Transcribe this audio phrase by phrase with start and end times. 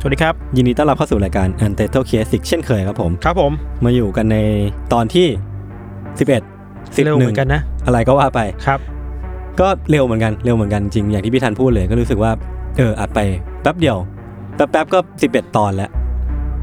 [0.00, 3.52] สวัสดีครับ ยินดีต้อนรับเข้าสู่รายการ Untitled Case อีกเช่นเคยครับผม ครับผม
[3.84, 4.36] มาอยู่กันใน
[4.92, 5.26] ตอนที่
[6.16, 8.80] 11เร็วเหมือนกันนะ อะไรก็ว่าไปครับ
[9.60, 12.32] ก็เร็วเหมือนกันเร็วเหมือนกันจริงอย่างที่พี่ธันพูดเลยก็รู้สึกว่า
[12.76, 13.18] เอออัดไป
[13.62, 13.96] แป๊บเดียว
[14.56, 15.90] แป๊บๆก็ 11 ตอนแล้ว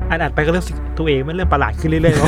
[0.10, 0.66] อันอัดไปก็เรื่อง
[0.98, 2.28] ตัวเองมันเรื่องประหลาดขึ้นเรื่อยๆเนอะ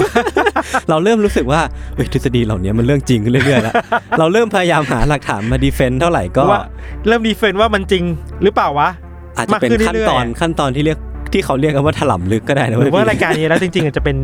[0.89, 1.61] เราเริ่มรู้สึกว่า
[1.95, 3.73] เฮ้ยทฤษฎีเหล่านี้มันเรื่องจริงขึ้นเรื่อยๆแล้ว
[4.19, 6.63] เราเริ่มพยายามหาหลักฐานมาดีเฟนต์เท่าไหร่ก็ว่า
[7.07, 8.03] เริ่มดีเฟนต์ว่ามันจริง
[8.43, 8.89] หรือเปล่าวะ
[9.37, 10.99] อาจจะเป็นมากขึ้นขั้นเรื่อยๆตอนขั้นตอนที่เรียก
[11.33, 14.17] ที่เขาเรียกกันว่าถล่ำลึกก็ได้นะหรือว่าพี่รายการนี้แล้วจริงๆอาจจะเป็น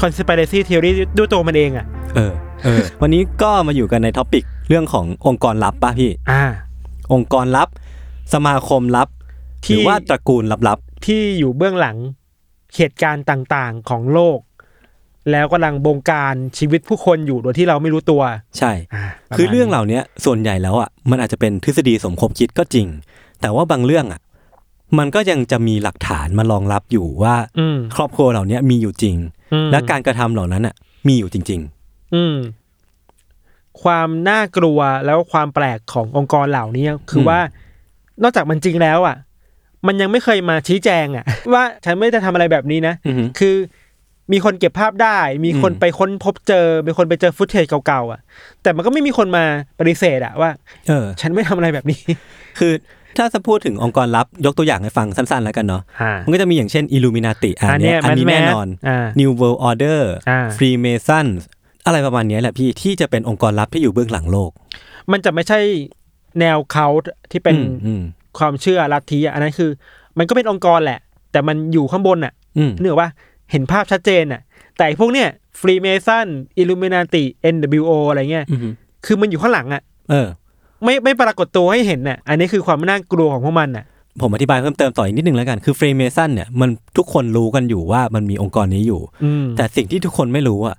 [0.00, 2.32] conspiracy theory ด้วยตัวมันเองอะเออ
[2.64, 6.44] เออ วันนี้ก็มาอยู่กันใน topic เรื่องขององค์กรลับป่ะพี่ อ่า
[7.12, 7.68] องค์กรลับ
[8.34, 9.08] สมาคมลับ
[9.64, 11.96] ที่หรือว่าตระกูลลับที่อยู่เบื้องหลัง
[12.76, 14.38] เหตุการณ์ต่างๆของโลก
[15.30, 22.86] แล้วกำลังบงการชีวิตผู้คนอยู่โดยที่เราไม่รู้ตัวๆใช่อ่าประมาณคือเรื่องเหล่านี้ส่วนใหญ่แล้วอะมันอาจจะเป็นทฤษฎีสมคบคิดก็จริง
[23.40, 24.20] แต่ว่าบางเรื่องอะ
[24.98, 29.16] มันก็ยังจะมีหลักฐานมารองรับอยู่ว่าอืมครอบครัวเหล่านี้มีอยู่จริง
[29.52, 30.74] อืมและการกระทำเหล่านั้นอะ
[31.08, 31.60] มีอยู่จริง
[32.14, 32.36] อืม
[33.82, 37.40] ความน่ากลัวแล้วความแปลกขององค์กรเหล่านี้คืออมว่า
[38.22, 39.16] นอกจากมันจริงแล้วอะ
[39.86, 41.24] มันยังไม่เคยมาชี้แจงอะ
[41.54, 43.56] ว่าฉันไม่ได้ทำอะไรแบบนี้นะๆอือหือคือ
[44.32, 48.20] มีคนเก็บภาพได้ มีคนอืมไปค้นพบเจอ มีคนไปเจอฟุตเทจเก่าๆอะ
[48.62, 49.44] แต่มันก็ไม่มีคนมา
[49.78, 50.50] ปฏิเสธอะว่า
[50.88, 52.00] เออ ฉันไม่ทำอะไรแบบนี้
[52.58, 52.72] คือ
[53.18, 61.34] ถ้าจะพูดถึงองค์กรลับยกตัวอย่างให้ฟังสั้นๆแล้วกันเนาะอ่ามันก็จะมีอย่างเช่น Illuminati อัอันนเนี้เนี้ยยอันนี้ Man-Mad แน่นอนอ่า New World Order อ่า Freemasons
[61.86, 64.50] อะไรประมาณเนี้ยแหละพี่ที่จะเป็นองค์กรลับที่อยู่เบื้องหลังโลก
[65.12, 65.60] มันจะไม่ใช่
[66.40, 66.88] แนวเขา
[67.30, 68.02] ที่เป็นอืมอืม
[68.38, 69.70] ความเชื่อลัทธิอะอันนั้นคือ
[70.18, 71.00] มันก็เป็นองค์กรแหละ
[71.32, 73.10] แต่มันอยู่ข้างบนอะอืมนึกออกว่า
[73.50, 74.40] เห็นภาพชัดเจนอะ
[74.76, 75.28] แต่ไอ้พวกเนี้ย
[75.60, 76.26] Freemason
[76.58, 78.72] Illuminati NWO อะไรเงี้ยอือหือ
[79.06, 80.28] คือมันอยู่ข้างหลังอะเออ
[80.84, 83.84] ไม่ไม่ปรากฏตัวให้เห็นน่ะอันนี้คือความน่ากลัวของพวกมันน่ะ
[84.20, 90.76] ผมอธิบายเพิ่มเติมต่ออีกนิดนึงแล้วกันคือ Freemason เนี่ยมันทุกคนรู้กันอยู่ว่ามันมีองค์กรนี้อยู่อืมแต่สิ่งที่ทุกคนไม่รู้อะ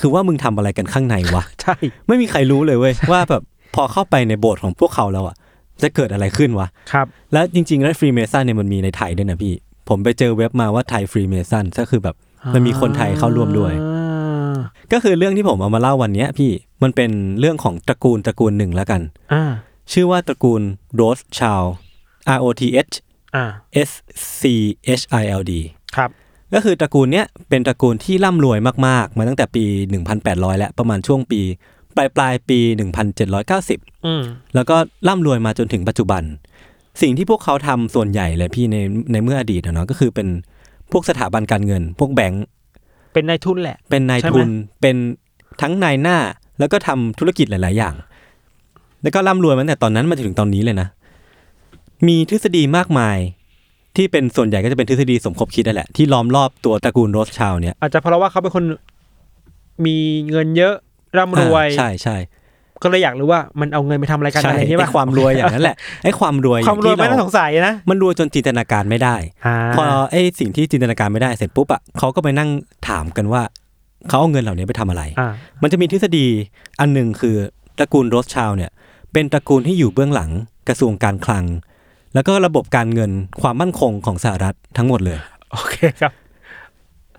[0.00, 1.74] คือว่ามึงทำอะไรกันข้างในวะใช่
[2.08, 3.42] ไม่มีใครรู้เลยเว้ยว่าแบบ
[3.74, 5.36] พอเข้าไปในโบสถ์ของพวกเขาแล้วอะ
[5.82, 9.54] จะเกิดอะไรขึ้นวะครับแล้วจริงๆแล้ว Freemason เนี่ยมันมีในไทยด้วยนะพี่
[9.88, 12.16] ผมไปเจอเว็บมาว่าไทยฟรีเมซันก็คือแบบ
[12.54, 14.07] มันมีคนไทยเข้าร่วมด้วยอ่า
[14.92, 16.50] ก็คือเรื่องที่ผมเอามาเล่าวันเนี้ยพี่
[16.82, 17.10] มันเป็น
[17.40, 19.00] เรื่องของตระกูลตระกูลหนึ่งแล้วกัน
[19.32, 19.42] อ่า
[19.92, 20.62] ชื่อว่าตระกูล
[20.94, 21.62] โรสชาว
[22.36, 22.94] R O T H
[23.36, 23.44] อ่า
[23.88, 23.90] S
[24.40, 24.42] C
[25.00, 25.52] H I L D
[25.96, 26.10] ครับ
[26.54, 29.64] ก็คือตระกูลเนี้ยเป็นตระกูลที่ร่ำรวยมาก ๆ มาตั้งแต่ปี
[30.12, 31.40] 1,800 และประมาณช่วงปี
[31.96, 32.58] ปลายปลายๆปี
[33.32, 34.22] 1790อืม
[34.54, 34.76] แล้วก็
[35.08, 36.22] ร่ำรวยมาจนถึงปัจจุบัน
[37.02, 38.76] สิ่งที่พวกเขาทำส่วนใหญ่เลยพี่ใน
[39.12, 40.28] ในเมื่ออดีตอะเนาะก็คือเป็น
[40.92, 42.44] พวกสถาบันการเงิน พวกแบงก์
[43.18, 44.96] เป็นนายทุนแหละ เป็นนายใช่ไหมทุนเป็น
[45.62, 46.16] ทั้งนายหน้า
[46.58, 47.94] แล้วก็ทำธุรกิจหลาย ๆ อย่าง
[49.02, 50.88] แล้วก็ร่ำรวยมาตั้งแต่ตอนนั้นมาจนถึงตอนนี้เลยนะ
[52.08, 53.18] มีทฤษฎีมากมาย
[53.96, 58.64] ที่เป็นส่วนใหญ่ก็จะเป็นทฤษฎีสมคบคิดนั่นแหละที่ล้อมรอบตัวตระกูลโรสชาวเนี่ยอาจจะเพราะว่าเขาเป็นคน
[59.86, 59.96] มี
[60.30, 60.74] เงินเยอะ
[61.18, 62.16] ร่ำรวยอ่าใช่ใช่
[62.82, 69.16] ก็เลยอยากรู้ว่ามันเอาเงินไปทำอะไรกันใช่อะไรอย่างเงี้ยไอ้ป่ะความรวยอย่างนั้นแหละไอ้ความรวยความรวยที่ไม่น่าเสงสัยนะมันรวยจนจินตนาการไม่ได้
[69.46, 72.50] อ่าพอไอ้สิ่งที่จินตนาการไม่ได้เสร็จปุ๊บอะเขาก็ไปนั่ง
[72.88, 73.42] ถามกันว่า
[74.08, 75.32] เขาเอาเงินเหล่านี้ไปทำอะไรอ่า
[75.62, 76.26] มันจะมีทฤษฎี
[76.80, 77.36] อันหนึ่งคือ
[77.78, 78.70] ตระกูลโรสชาวเนี่ย
[79.12, 80.30] เป็นตระกูลที่อยู่เบื้องหลัง
[80.68, 81.44] กระทรวงการคลัง
[82.14, 83.10] แล้วก็ระบบการเงิน
[83.40, 85.18] ความมั่นคงของสหรัฐทั้งหมดเลย
[85.52, 86.12] โอเคครับ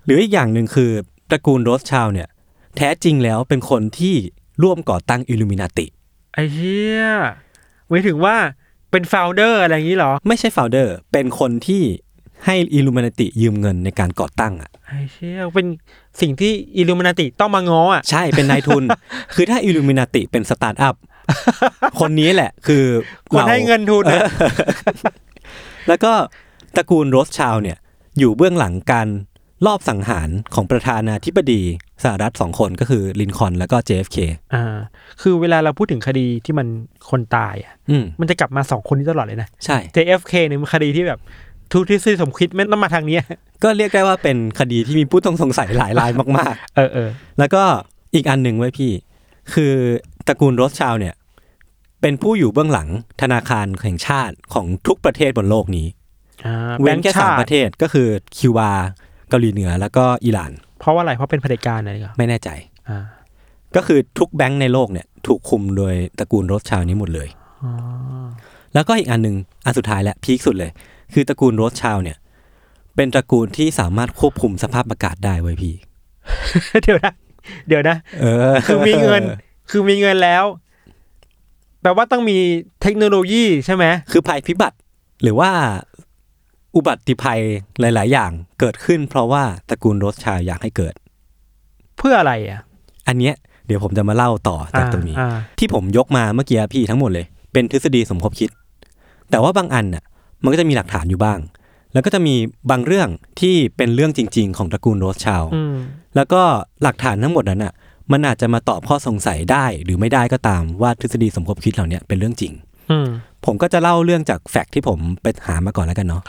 [0.04, 0.90] หรืออีกอย่างหนึ่งคือ
[1.30, 2.28] ตระกูล Rothschild เนี่ย
[2.76, 4.14] แท้จริงแล้วเป็นคนที่
[4.62, 5.86] ร่วมก่อตั้งอิลูมินาติ
[6.34, 7.02] ไอ้เชี่ย
[7.88, 8.36] หมายถึงว่า
[8.90, 11.82] เป็น founder อะไรอย่างนี้เหรอ ไม่ใช่ founder เป็นคนที่
[12.46, 15.66] ให้อิลูมินาติยืมเงินในการก่อตั้งอะไอ้เชี่ยเป็น
[16.20, 18.84] สิ่งที่อิลูมินาติต้องมาง้ออะ ใช่เป็นนายทุน
[19.34, 20.94] คือถ้าอิลูมินาติเป็นสตาร์ทอัพ
[22.00, 22.84] คนนี้แหละ คือ
[23.30, 24.22] คนราให้เงินทุนอะ
[25.88, 26.12] แล้วก็
[26.76, 27.78] ตระกูลโรสชาวเนี่ย
[28.18, 29.08] อยู่เบื้องหลังการ
[29.66, 31.62] ลอบสังหารของประธานาธิบดี
[32.02, 34.18] สหรัฐสองคนก็คือลินคอล์นแล้วก็ JFK
[34.54, 34.76] อ่า
[35.22, 36.66] คือเวลาเราพูดถึงคดีที่มัน
[37.10, 41.18] คนตายอะอืมมันจะกลับมาสองคนนี้ตลอดเลยนะ ใช่ JFK เนี่ยมันคดีที่แบบ
[41.72, 43.22] ทุกทฤษฎีสมคิดไม่ต้องมาทางเนี้ย
[43.64, 47.62] ก็เรียกได้ว่าเป็นคดีที่มีผู้ต้องสงสัยหลายรายมากเออเออๆแล้วก็
[48.14, 48.92] อีกอันหนึ่งไว้ยพี่
[49.52, 49.72] คือ
[50.26, 51.14] ตระกูลโรสชาวเนี่ย
[52.00, 52.88] เป็นผู้อยู่เบื้องหลัง
[53.22, 55.86] ธนาคารแห่งชาติของทุกประเทศบนโลกนี้
[56.46, 58.72] อ่าเว้นแค่แบงค์ชาติสามประเทศก็คือคิวบา
[59.30, 62.48] เกาหลีเหนือแล้วก็อิหร่าน เพราะว่าอะไรเพราะเป็นเผด็จการอะไรก็ไม่แน่ใจ
[62.88, 62.98] อ่า
[63.76, 67.28] ก็คือทุกแบงก์ในโลกเนี่ยถูกคุมโดยตระกูล Rothschild นี้หมดเลย
[67.62, 67.72] อ๋อ
[68.74, 70.70] แล้วก็อีกอันหนึ่งอันสุดท้ายและ peak สุดเลย
[71.12, 72.16] คือตระกูล Rothschild เนี่ย
[72.96, 75.74] เป็นตระกูลที่สามารถควบคุมสภาพอากาศได้เว้ยพี่
[76.82, 77.12] เดี๋ยวนะ
[77.68, 79.22] เดี๋ยวนะเออ คือมีเงิน
[79.70, 80.44] คือมีเงินแล้ว
[81.82, 82.38] แปลว่าต้องมี
[82.82, 84.76] เทคโนโลยีใช่ไหมคือภัยพิบัติ
[85.22, 85.50] หรือว่า
[86.76, 87.40] อุบัติภัย
[87.80, 88.30] หลาย ๆ อย่าง
[88.60, 90.94] เกิดขึ้น เพราะว่าตระกูลโรสชาวอยากให้เกิด
[91.98, 92.60] เพื่ออะไรอะ
[93.08, 93.34] อันเนี้ย
[93.66, 98.50] เดี๋ยวผมจะมาเล่าต่อจากตรงนี้อ่าที่ผมยกมาเมื่อกี้พี่ทั้งหมดเลย เป็นทฤษฎีสมคบคิด
[99.30, 100.04] แต่ว่าบางอันน่ะ
[100.42, 101.38] มันก็จะมีหลักฐานอยู่บ้าง
[101.92, 102.34] แล้วก็จะมี
[102.70, 103.08] บางเรื่อง
[103.40, 105.76] ที่เป็นเรื่องจริง ๆ ของตระกูล Rothschild อืม
[106.16, 106.42] แล้วก็
[106.82, 107.72] หลักฐานทั้งหมดนั้นน่ะ
[108.12, 112.52] มันอาจจะมาตอบข้อสงสัยได้หรือไม่ได้ก็ตามว่าทฤษฎีสมคบคิดเหล่าเนี้ยเป็นเรื่องจริง
[112.90, 113.08] อืม
[113.46, 116.22] ผมก็จะเล่าเรื่องจาก fact ที่ผมไปหามาก่อนแล้วกันเนาะ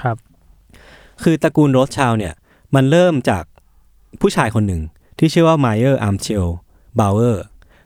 [1.21, 2.33] ครับคือตระกูล Rothschild เนี่ย
[2.75, 3.43] มันเริ่มจาก
[4.21, 4.81] ผู้ชายคนหนึ่ง
[5.19, 6.47] ที่ชื่อว่า Mayer Amschel
[6.99, 7.43] Bauer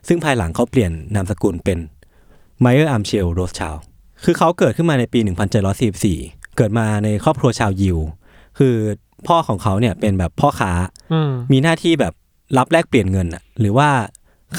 [0.08, 1.78] ซึ่งภายหลังเขาเปลี่ยนนามสกุลเป็น
[2.60, 3.80] Mayer Amschel Rothschild
[4.24, 5.18] คือเขาเกิดขึ้นมาในปี
[5.88, 7.98] 1744 เกิดมาในครอบครัวชาวยิว
[8.58, 8.74] คือ
[9.26, 10.72] พ่อของเขาเนี่ยเป็นแบบพ่อค้า
[11.12, 12.12] อืมมีหน้าที่แบบ
[12.58, 13.88] รับแลกเปลี่ยนเงินอะหรือว่า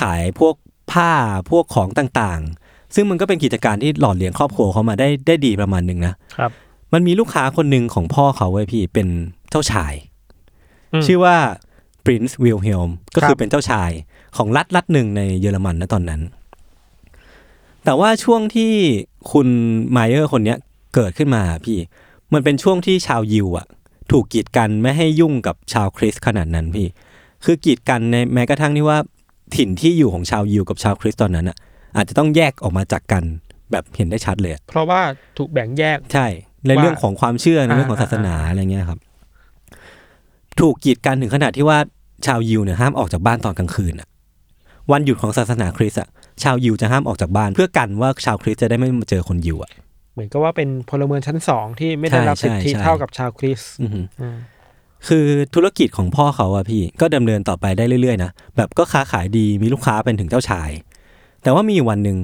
[0.02, 0.56] ขายพวก
[0.92, 1.12] ผ้า
[1.52, 6.52] พวกของต่างๆ ซึ่งมันก็เป็นกิจการที่หล่อเลี้ยงครอบครัวเขามาได้ได้ดีประมาณหนึ่งนะครับ
[6.94, 9.08] มันมีลูกค้าคนหนึ่งของพ่อเขาไว้ยพี่เป็น
[9.50, 9.94] เจ้าชาย
[10.94, 11.38] อืมชื่อว่า
[12.06, 13.92] Prince Wilhelm ก็ครัคือบเป็นเจ้าชาย
[14.38, 16.22] ของรัฐรัฐหนึ่งในเยอรมันนะตอนนั้น
[17.84, 18.74] แต่ว่าช่วงที่
[19.32, 19.48] คุณ
[19.92, 20.58] ไมเออร์คนเนี้ย
[20.96, 21.78] เกิดขึ้นมาพี่
[22.34, 23.68] มันเป็นช่วงที่ชาวยิวอะ
[24.12, 26.88] ถูกกีดกันไม่ให้ยุ่งกับชาวคริสต์ขนาดนั้นพี่
[27.46, 28.98] คือกีดกันในแม้กระทั่งที่ว่า
[29.56, 31.58] ถิ่นที่อยู่ของชาวยิวกับชาวคริสต์ตอนนั้นอะ
[31.96, 33.24] อาจจะต้องแยกออกมาจากกัน
[33.72, 35.02] แบบเห็นได้ชัดเลยอะเพราะว่า
[35.38, 36.28] ถูกแบ่งแยกใช่
[36.66, 39.00] ในว่าเรื่องของความเชื่อในเรื่องของอ่าศาสนาอะไรเงี้ยครับ
[40.60, 41.78] ถูกกีดกันถึงขนาดที่ว่า
[42.26, 44.08] ชาวยิวเนี่ยห้ามออกจากบ้านตอนกลางคืนอะ
[44.92, 46.10] วันหยุดของศาสนาคริสต์อะ
[46.44, 49.72] ชาวยิวจะห้ามออกจากบ้านเพื่อกันว่าชาวคริสต์จะได้ไม่มาเจอคนยิวอะ
[50.14, 54.38] เหมือนกับว่าเป็นพลเมืองชั้นสองที่ไม่ได้ใช่รับสิทธิใช่เท่ากับชาวคริสต์อือหืออืม
[55.08, 55.26] คือ
[55.56, 60.70] ธุรกิจของพ่อเขาอะพี่ก็ดำเนินต่อไปได้เรื่อยๆนะแบบก็ค้าขายดีมีลูกค้าเป็นถึงเจ้าชาย
[61.44, 62.18] แต่ว่ามีอยู่วันหนึ่ง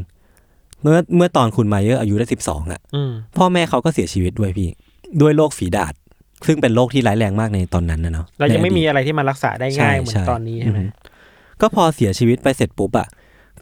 [0.83, 4.69] เมื่อเมื่อตอนคุณ Mayer อายุได้สิบสองอะอืมพ่อแม่เขาก็เสียชีวิตด้วยพี่
[5.21, 5.93] ด้วยโรคฝีดาษ
[6.47, 10.89] ซึ่งเป็นโรคที่ร้ายแรงมากในตอนนั้นนะเนาะเรายังไม่ในอดีตมีอะไรที่มันรักษาได้ง่ายเหมือนตอนนี้ใช่ไหมอือ
[11.61, 13.07] ก็พอเสียชีวิตไปเสร็จปุ๊บอะ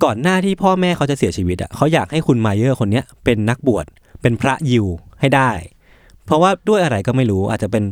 [0.03, 3.85] ก่อนหน้าที่พ่อแม่เขาจะเสียชีวิตอะเขาอยากให้คุณ Mayer คนเนี้ยเป็นนักบวช
[4.21, 4.85] เป็นพระยิว
[5.19, 5.51] ให้ได้
[6.25, 7.83] เพราะว่าด้วยอะไรก็ไม่รู้อาจจะเป็น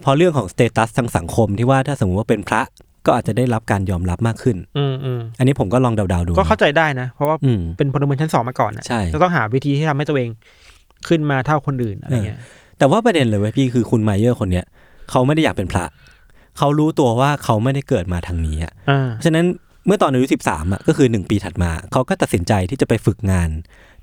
[0.00, 2.62] เพราะเรื่องของ status ทางสังคมที่ว่าถ้าสมมติว่าเป็นพระ
[3.06, 10.30] ก็อาจจะได้รับการยอมรับมากขึ้น อืมอืมอันนี้ผมก็ลองเดาๆดู ก็เข้าใจได้นะ เพราะว่าอืม เป็นพลเมืองชั้นสองมาก่อนนะใช่ จะต้องหาวิธีที่ทำให้ตัวเอง
[11.08, 12.38] ขึ้นมาเท่าคนอื่นอะไรเงี้ย
[12.78, 14.64] แต่ว่าประเด็นเลยเว้ยพี่คือคุณ Mayer คนเนี้ย
[15.10, 15.84] เขาไม่ได้อยากเป็นพระ
[16.58, 19.46] เขารู้ตัวว่าเขาไม่ได้เกิดมาทางนี้อะอ่า ฉะนั้น
[19.86, 23.50] เมื่อตอนอายุสิบสามอะก็คือหนึ่งปีถัดมา เขาก็ตัดสินใจที่จะไปฝึกงาน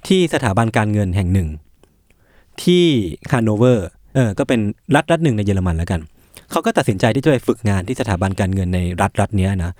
[0.08, 1.50] ที่สถาบันการเงินแห่งหนึ่ง
[2.64, 2.86] ที่
[3.32, 4.60] ฮานโนเวอร์เออก็เป็น
[4.96, 6.02] รัฐรัฐหนึ่งในเยอรมันแล้วกัน
[6.52, 9.72] เขาก็ตัดสินใจที่จะไปฝึกงานที่สถาบันการเงินในรัฐรัฐเนี้ยนะ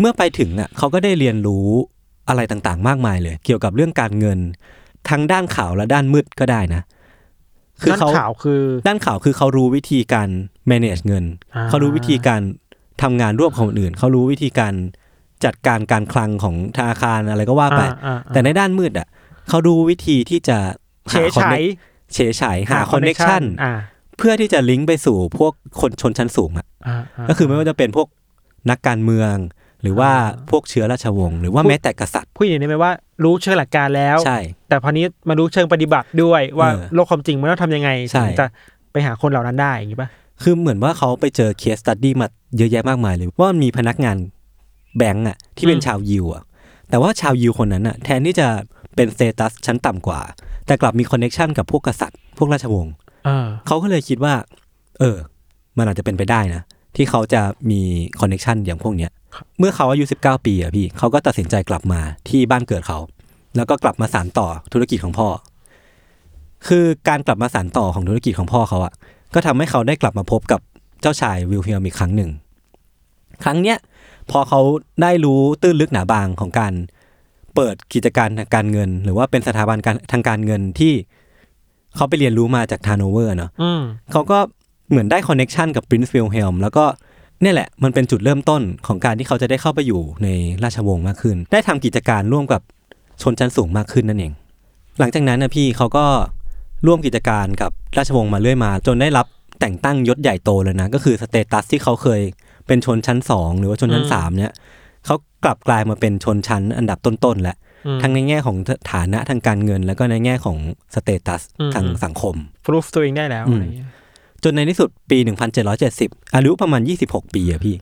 [0.00, 1.66] เมื่อไปถึงอะเขาก็ได้เรียนรู้
[2.28, 4.38] อะไรต่างๆ มากมายเลย เกี่ยวกับเรื่องการเงิน
[5.08, 6.82] ทั้งด้านขาวและด้านมืดก็ได้นะ
[7.90, 10.28] ด้านข่าวคือ ด้านข่าวคือเขารู้วิธีการ
[10.70, 12.40] manage เงินอ่าเขารู้วิธีการ
[13.02, 14.74] ทำงานร่วมกับคนอื่น เขารู้วิธีการ
[15.44, 19.06] จัดการการคลังของธนาคารอะไรก็ว่าไปอ่าอ่าอ่าแต่ในด้านมืดอะ
[19.48, 20.58] เขารู้วิธีที่จะ
[21.10, 21.64] เฉหายคอนฉาเนย
[22.14, 23.72] เฉยฉายหาคอนเน็ชันอ่า
[24.18, 28.08] เพื่อที่จะลิงก์ไปสู่พวกคนชนชั้นสูงอะอ่าาก็คือไม่ว่าจะเป็นพวก
[28.70, 29.34] นักการเมือง
[29.82, 32.92] หรือว่าอ่าพวกเชื้อราชวงศ์หรือว่าแม้แต่กษัตริย์ผู้หญิงนี่ไหมว่า
[33.24, 38.46] รู้เชิงหลักการแล้วใช่ แต่พอนี้มารู้เชิงปฏิบัติด้วยว่าเออโลกความจริงมันต้องทำยังไงใช่ถึงจะ
[38.92, 40.08] ไปหาคนเหล่านั้นได้อย่างนี้ป่ะ
[40.42, 44.16] คือเหมือนว่าเขาไปเจอ case study มาเยอะแยะมากมายเลยว่ามันมีพนักงาน
[44.96, 46.42] แบงก์อะที่เป็นอืมชาวยิวอะ
[46.90, 48.48] แต่ว่าชาวยิวคนนั้นอะแทนที่จะ
[48.96, 50.20] เป็น status ชั้นต่ำกว่า
[50.66, 52.94] แต่กลับมี connection กับพวกกษัตริย์ พวกราชวงศ์
[53.24, 54.34] เออเขาก็เลยคิดว่า
[55.00, 55.16] เออ
[55.76, 56.62] มันอาจจะเป็นไปได้นะ
[56.96, 57.80] ที่เขาจะมี
[58.20, 59.10] connection อย่างพวกเนี้ย
[59.58, 62.98] เมื่อเขาอายุ19 ปีอะพี่ เขาก็ตัดสินใจกลับมาที่บ้านเกิดเขา
[63.56, 65.28] แล้วก็กลับมาสานต่อธุรกิจของพ่อ
[66.68, 68.92] คือการกลับมาสานต่อของธุรกิจของพ่อเขาอะ
[69.34, 70.60] ก็ทำให้เขาได้กลับมาพบกับ
[71.00, 72.30] เจ้าชายวิลเฮียมอีกครั้งหนึ่ง
[73.44, 73.78] ครั้งเนี้ย
[74.30, 74.60] พอเขา
[75.02, 76.72] ได้รู้ตื้นลึกหนาบางของการ
[77.54, 80.92] เปิดกิจการทางการเงิน หรือว่าเป็นสถาบันการทางการเงินที่
[81.96, 83.82] เขาไปเรียนรู้มาจากทานโนเวอร์เนาะอืม
[84.12, 84.38] เขาก็
[84.90, 86.84] เหมือนได้ connection กับ Prince Wilhelm แล้วก็
[87.42, 90.28] เนี่ยแหละมันเป็นจุดเริ่มต้นของการที่เขาจะได้เข้าไปอยู่ใน
[90.64, 92.60] ราชวงศ์มากขึ้น ได้ทำกิจการร่วมกับ
[93.22, 94.32] ชนชั้นสูงมากขึ้นนั่นเอง
[94.98, 96.04] หลังจากนั้นนะพี่เขาก็
[96.86, 99.26] ร่วมกิจการกับราชวงศ์มาเรื่อยมา จนได้รับ
[99.60, 102.20] แต่งตั้งยศใหญ่โตเลยนะ ก็คือ status ที่เขาเคย
[102.66, 104.52] เป็นชนชั้นสองหรือว่าชนชั้นอืมสามเนี่ย
[105.06, 107.63] เขากลับกลายมาเป็นชนชั้นอันดับต้นๆแล้วอืม
[108.02, 108.56] ทั้งในแง่ของ
[108.92, 110.56] ฐานะทางการเงิน แล้วก็ในแง่ของ
[110.94, 113.88] สเตตัสอืมทางสังคมพรูฟตัวเองได้แล้วอืมอะไรอย่างเงี้ย
[114.42, 115.18] จนในที่สุดปี
[115.76, 117.76] 1770 อายุประมาณ 26 ปีอะพี่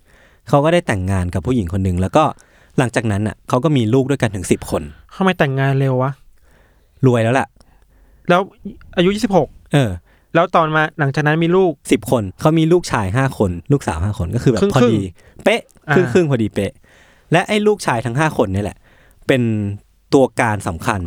[0.48, 2.24] เขาก็ได้แต่งงานกับผู้หญิงคนหนึ่งแล้วก็
[2.78, 4.82] หลังจากนั้นอะเขาก็มีลูกด้วยกันถึง 10 คน
[5.16, 6.12] ทำไมแต่งงานเร็ววะ
[7.06, 7.46] รวยแล้วล่ะ
[8.28, 8.40] แล้ว
[8.96, 9.90] อายุยี่สิบหกเออ
[10.34, 15.00] แล้วตอนมาหลังจากนั้นมีลูกสิบคน เขามีลูกชาย 5 คน ลูกสาว 5 คนก็คือแบบครึ่งพอดี
[15.44, 16.72] เป๊ะอ่าครึ่งครึ่งพอดีเป๊ะ
[17.32, 18.76] และไอ้ลูกชายทั้ง 5 คนนี่แหละ
[19.26, 19.42] เป็น
[20.14, 21.00] ตัวการสำคัญ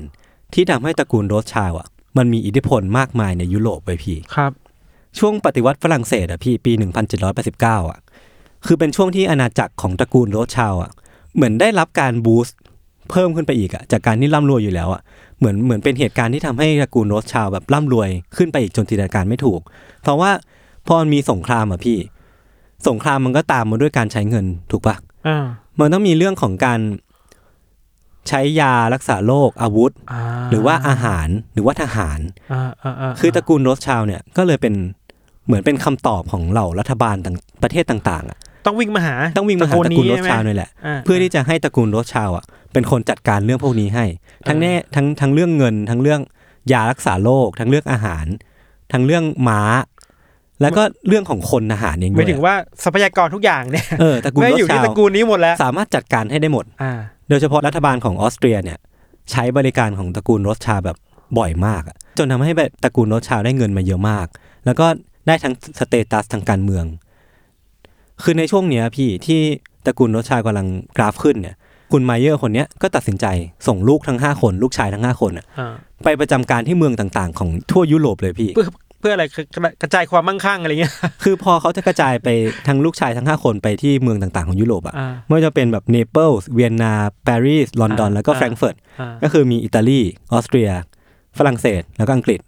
[0.54, 4.52] ที่ทำให้ตระกูลโรสชาลด์อะมันมีอิทธิพลมากมายในยุโรปไปพี่ครับ
[5.20, 6.72] ช่วงปฏิวัติฝรั่งเศสอะพี่ปี
[7.32, 8.00] 1789อะ
[8.66, 10.92] คือเป็นช่วงที่อาณาจักรของตระกูลโรสชาลด์อะ
[11.36, 12.58] เหมือนได้รับการบูสต์
[13.12, 15.02] เพิ่มขึ้นไปอีกอะจากการที่ร่ำรวยอยู่แล้วอะ
[15.38, 19.62] เหมือนเหมือนเป็นเหตุการณ์ที่ทำให้ตระกูลโรสชาลด์แบบร่ำรวยขึ้นไปอีกจนจินตนาการไม่ถูก
[20.02, 20.32] เพราะว่า
[20.88, 21.98] พอมันมีสงครามอะพี่
[22.88, 24.96] สงครามมันก็ตามมาด้วยการใช้เงินถูกปะ
[25.28, 25.46] อ่า
[25.80, 26.80] มันต้องมีเรื่องของการ
[28.30, 32.20] ใช้ยารักษาโรคอาวุธอ่าหรือว่าอาหารหรือว่าทหาร
[32.54, 34.74] อ่าอ่าาคือตระกูลโรสชาลด์เนี่ยก็เลยเป็น
[35.46, 44.06] เหมือนเป็นคำตอบของเหล่ารัฐบาลต่างประเทศต่างๆอะต้องวิ่งมาหาต้องวิ่งมาหาตระกูลโรสชาลด์ใช่ไหมนี่แหละาเพื่อที่จะให้ตระกูลโรสชาลด์อะเป็นคนจัดการเรื่องพวกนี้ให้
[44.48, 46.22] ทั้งแน่ทั้งทั้งเรื่องเงิน ทั้งเรื่อง
[46.72, 48.26] ยารักษาโรคทั้งเรื่องอาหาร
[48.92, 49.62] ทั้งเรื่องม้า
[50.62, 56.94] แล้วก็เรื่องของคนอาหารเองหด้มาวยยถึงว่าทรัพยากรทุกอย่างเนี่ยเออตระกูลไม่โรอสยู่ชาที่ลตระกูลนี้หมดแล้ว สามารถจัดการให้ได้หมดอ่า
[57.30, 58.78] โดยเฉพาะรัฐบาลของออสเตรียเนี่ย
[59.32, 60.98] ใช้บริการของตระกูลโรสชาลด์แบบ
[61.38, 64.28] บ่อยมากอะจนทำให้แบบตระกูลโรสชาลด์ได้เงินมาเยอะมาก
[64.66, 64.86] แล้วก็
[65.28, 66.86] ได้ทั้งสเตตัสทางการเมือง
[68.24, 69.40] คือในช่วงเนี้ยพี่ที่
[69.86, 70.68] ตระกูลโรสชาลด์กำลัง
[70.98, 71.56] กราฟขึ้นเนี่ย
[71.92, 73.26] คุณไมเยอร์คนเนี้ยก็ตัดสินใจ
[73.68, 79.46] ส่งลูกทั้ง 5 คน ลูกชายทั้ง 5 คนอะอ่าไปประจำการที่เมืองต่างๆ ของทั่วยุโรปเลยพี่ เพื่อเพื่ออะไรคือ
[79.82, 80.94] กระจายความมั่งคั่งอะไรเงี้ย
[81.24, 82.28] คือพอเขาจะกระจายไป
[82.68, 86.94] ทั้งลูกชายทั้ง 5 คนไปที่เมืองต่างๆของยุโรปอะอ่าไม่ว่าจะเป็นแบบเนเปิลส์เวียนนา
[87.28, 90.00] ปารีสลอนดอนอ่าแล้วก็อ่าแฟรงก์เฟิร์ตอ่าก็คือมีอิตาลี
[90.34, 90.70] ออสเตรีย
[91.38, 92.40] ฝรั่งเศสแล้วก็อังกฤษ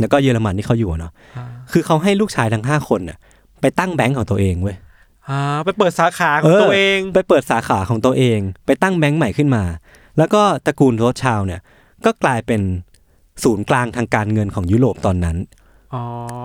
[0.00, 3.18] แล้วก็เยอรมันที่เขาอยู่อะเนาะอ่าคือเขาให้ลูกชายทั้งห้าคนน่ะ
[3.60, 4.76] ไปตั้งแบงก์ของตัวเองเว้ย
[5.28, 9.64] อ่าไปเปิดสาขาของตัวเอง ไปเปิดสาขาของตัวเอง ไปตั้งแบงก์ใหม่ขึ้นมา
[10.18, 11.60] แล้วก็ตระกูลโรสชาลด์เนี่ย
[12.04, 12.60] ก็กลายเป็น
[13.44, 15.57] ศูนย์กลางทางการเงินของยุโรปตอนนั้นอ๋อ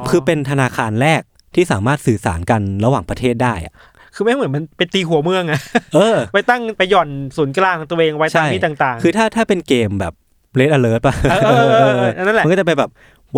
[0.10, 1.22] คือเป็นธนาคารแรก
[1.56, 3.74] ที่สามารถสื่อสารกันระหว่างประเทศได้อะ
[4.16, 5.60] คือไม่เหมือนมันเป็นตีหัวเมืองอะ
[5.96, 10.14] เออ ไปตั้งไปหย่อนศูนย์กลางของตัวเองไว้ตามที่ต่าง ๆ คือถ้าถ้าเป็นเกมแบบ
[10.56, 12.90] เรดอเลิร์ตป่ะเออเออเออเออนั่นแหละมันก็จะไปแบบ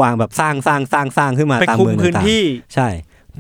[0.01, 2.41] วางแบบสร้างสร้างสร้างสร้างขึ้นมาไปตามคุมเมืองพื้นต่างๆที่
[2.74, 2.88] ใช่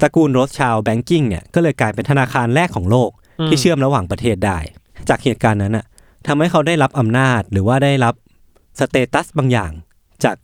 [0.01, 4.57] ตระกูลโรสชาล banking เนี่ยก็เลยกลายเป็นธนาคารแรกของโลกอืมที่เชื่อมระหว่างประเทศได้
[5.09, 5.85] จากเหตุการณ์นั้นน่ะ
[6.27, 8.13] ทำให้เขาได้รับอำนาจหรือว่าได้รับ
[8.79, 9.71] สเตตัสบางอย่าง
[10.23, 10.35] จาก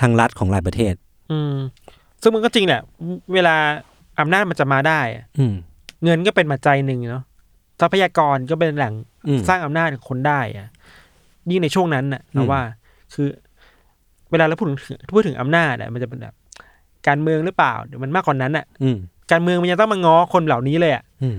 [0.00, 0.94] ทางรัฐของหลายประเทศ
[1.30, 1.54] อืม
[2.22, 2.80] ซึ่งมันก็จริงแหละ
[3.34, 3.56] เวลา
[4.20, 5.54] อำนาจมันจะมาได้อะอืม
[6.04, 7.24] เงินก็เป็นปัจจัยหนึ่งเนาะ
[7.80, 8.94] ทรัพยากรก็เป็นแหล่ง
[9.28, 10.68] อืมสร้างอำนาจของคนได้อะ
[11.50, 12.60] ยิ่งในช่วงนั้นน่ะอืเรามว่า
[13.14, 13.28] คือ
[14.30, 14.78] เวลาเราพูดถึง
[15.14, 16.34] พูดถึงอำนาจอะมันจะเป็นแบบ
[17.08, 18.96] การเมืองหรือเปล่าเดี๋ยวมันมากกว่านั้นอะอืม
[19.30, 21.38] การเมืองมันยังต้องมาง้อคนเหล่านี้เลยอะอืม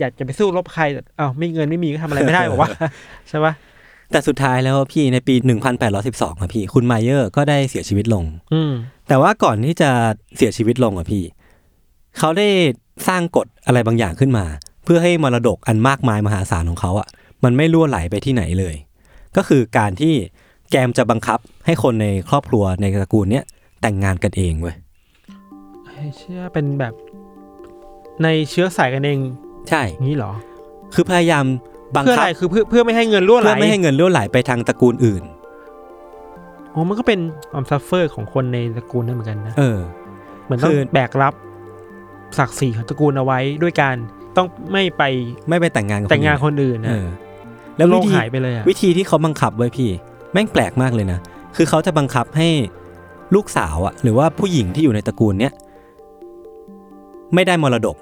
[0.00, 2.70] อยากจะไปสู้รบใครแต่อ้าวไม่เงินไม่มีก็ทำอะไรไม่ได้บอกว่า
[3.28, 3.52] ใช่ปะ
[4.12, 5.34] แต่สุดท้ายแล้วพี่ในปี
[5.88, 8.72] 1812อะพี่คุณไมเยอร์ก็ได้เสียชีวิตลง อืม
[9.08, 9.90] แต่ว่าก่อนที่จะ
[10.36, 11.22] เสียชีวิตลงอะพี่
[12.18, 12.48] เขาได้
[13.08, 14.44] สร้างกฎอะไรบางอย่างขึ้นมา
[14.84, 17.08] เพื่อให้มรดกอันมากมายมหาศาลของเขาอะ
[17.44, 18.74] มันไม่ล่วไหลไปที่ไหนเลย
[19.36, 20.14] ก็คือการที่
[20.70, 23.44] แกมจะบังคับให้คนในครอบครัวในตระกูลเนี้ย
[23.82, 24.76] แต่งงานกันเองเว้ย
[26.18, 26.94] เชื่อเป็นแบบ
[28.22, 29.18] ในเชื้อสายกันเอง
[29.68, 30.32] ใช่อย่างนี้เหรอ
[30.94, 31.44] คือพยายาม
[31.94, 35.22] บังเพื่อคัอะบไรคือเพื่อเพื่อไม่ให้เงินรั่วไหลเพื่อไม่ให้เงินล่วไหลไปทางตระกูลอื่น
[36.74, 37.20] อ๋อมันก็เป็น
[37.52, 39.78] ความซัฟเฟอร์ของคนในตระกูลนั่นเหมือนกันนะเออ
[40.44, 41.34] เหมือนต้องคือ แบกรับ
[42.38, 43.96] ศักดิ์ศรีของตระกูลเอาไว้ด้วยการ
[44.36, 45.02] ต้องไม่ไป
[45.48, 47.06] ไม่ไปแต่งงานกับแต่งงานคคนนอื่นอื่นนะเออ
[47.76, 49.90] แล้วโลวิกธีหายไปเลยอะวิธีที่เขาบังคับไว้พี่
[50.32, 51.18] แม่งแปลกมากเลยนะ
[51.56, 52.48] คือเขาจะบังคับให้
[53.34, 55.52] ลูกสาวอะหรือว่าผู้หญิงที่อยู่ในตระกูลเนี้ย
[57.34, 57.96] ไม่ได้มรดก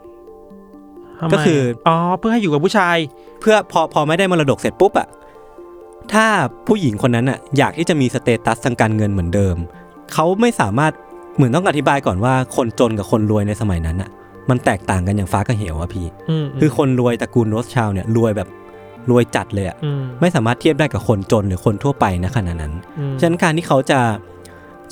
[1.20, 2.96] ทำไมก็คืออ๋อเพื่อให้อยู่กับผู้ชาย
[3.40, 5.08] เพื่อพอพอไม่ได้มรดกเสร็จปุ๊บอะ
[6.12, 6.26] ถ้า
[6.66, 9.56] ผู้หญิงคนนั้นอะอยากที่จะมีสเตตัสทางการเงินเหมือนเดิม
[10.12, 10.92] เขาไม่สามารถ
[11.36, 14.10] เหมือนต้องอธิบายก่อนว่าคนจนกับคนรวยในสมัยนั้นอะ
[14.50, 18.48] มันแตกต่างกันอย่างฟ้ากับเหวอะพี่อืมคือคนรวยตระกูลโรสชาวเนี่ยรวยแบบ
[19.10, 24.00] รวยจัดเลยอะมไม่สามารถเทียบได้กับคนจนหรือคนทั่วไปนะขนาดนั้นอืมฉะนั้นการที่เขาจะ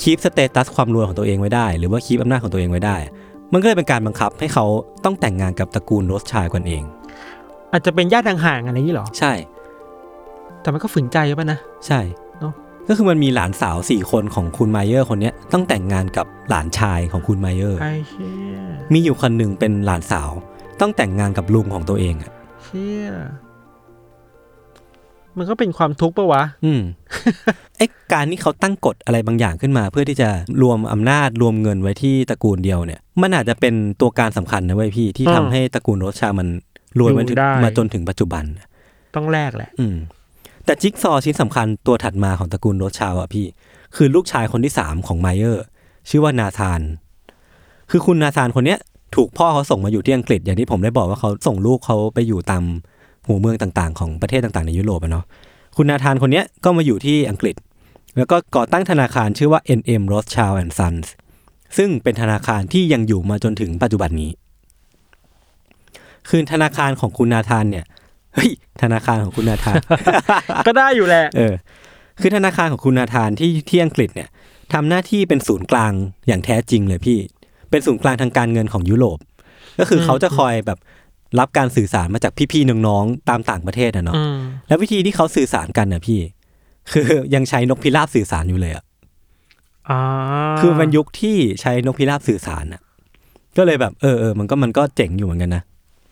[0.01, 2.97] keep status ความรวยของตัวเองไว้ได้ หรือว่า keep อำนาจของตัวเองไว้ได้
[3.53, 4.65] มันก็เลยเป็นการบังคับให้เขา
[5.05, 6.83] ต้องแต่งงานกับตระกูลโรสชายกันเอง
[7.73, 9.33] อาจจะเป็นญาติห่างๆอะไรอย่างนี้เหรอ ใช่
[10.61, 12.01] แต่มันก็ฝืนใจป่ะนะ ใช่
[12.41, 12.53] เนอะ
[12.89, 18.59] ก็คือมันมีหลานสาวสี่คนของคุณไมเยอร์คนเนี้ยต้องแต่งงานกับหลานชายของคุณไมเยอร์ไอ้เชี่ย
[18.93, 20.31] มีอยู่คนหนึ่งเป็นหลานสาว
[20.81, 22.33] ต้องแต่งงานกับลุงของตัวเองอะ
[22.65, 23.09] เชี่ย
[25.39, 26.81] มันก็เป็นความทุกข์ปะวะ อืม
[27.77, 30.29] ไอ้การที่เขาตั้งกฎอะไรบางอย่างขึ้นมา เพื่อที่จะ
[30.63, 36.49] รวมอำนาจรวมเงินไว้ที่ตระกูลเดียวเนี่ย มันอาจจะเป็นตัวการสำคัญนะเว้ยพี่ที่อืมทำให้ตระกูลโรสชามัน
[36.99, 38.45] รวยมาถึงอยู่ได้มาจนถึงปัจจุบัน
[39.17, 39.97] ต้องแลกแหละ อืม
[40.65, 43.47] แต่จิ๊กซอว์ชิ้นสำคัญตัวถัดมาของตระกูลโรสชาวอะพี่
[43.97, 45.65] คือลูกชายคนที่สามของไมเยอร์
[46.09, 46.81] ชื่อว่านาธาน
[47.91, 48.79] คือคุณนาธานคนเนี้ย
[49.17, 52.63] ถูกพ่อเขาส่งมาอยู่ที่อังกฤษ อย่างที่ผมได้บอกว่าเขาส่งลูกเขาไปอยู่ตาม
[53.27, 55.25] หัวเมืองต่างๆ ของประเทศต่างๆ ในยุโรปอะเนาะ
[55.77, 57.57] คุณนาธานคนเนี้ยก็มาอยู่ที่อังกฤษ
[58.17, 61.07] แล้วก็ก่อตั้งธนาคารชื่อว่า NM Rothschild and Sons
[61.77, 64.31] ซึ่งเป็นธนาคารที่ยังอยู่มาจนถึงปัจจุบันนี้
[66.29, 67.85] คือธนาคารของคุณนาธานเนี่ย
[68.35, 68.51] เฮ้ย
[68.83, 69.77] ธนาคารของคุณนาธาน
[70.67, 71.55] ก็ได้อยู่แหละเออ
[72.21, 74.29] คือธนาคารของคุณนาธานที่ที่อังกฤษเนี่ย
[74.73, 75.93] ทำหน้าที่เป็นศูนย์กลาง
[76.27, 77.19] อย่างแท้จริงเลยพี่
[77.71, 79.19] เป็นศูนย์กลางทางการเงินของยุโรป
[79.79, 80.79] ก็คืออมเขาจะคอยแบบ
[81.39, 86.21] รับการสื่อสารมาจากพี่ๆน้องๆตามต่างประเทศนะเนาะอืมแล้ววิธีที่เขาสื่อสารกันนะพี่
[86.93, 88.85] คือยังใช้นกพิราบสื่อสารอยู่เลยอะ
[89.89, 90.01] อ่า
[90.61, 92.81] คือมันยุคที่ใช้นกพิราบสื่อสารอะ
[93.57, 95.63] ก็เลยแบบเออเออมันก็มันก็เจ๋งอยู่เหมือนกันนะ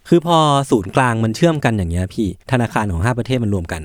[0.09, 0.39] คือพอ
[0.71, 3.81] ศูนย์กลางมันเชื่อมกันอย่างเงี้ยพี่ธนาคารของห้าประเทศมันรวมกัน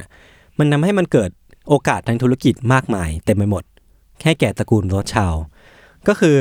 [0.60, 1.30] มันทำให้มันเกิด
[1.70, 3.64] โอกาสทางธุรกิจมากมายเต็มไปหมด
[4.22, 5.34] แค่แก่ตระกูลโรสชาว
[6.08, 6.36] ก็คือ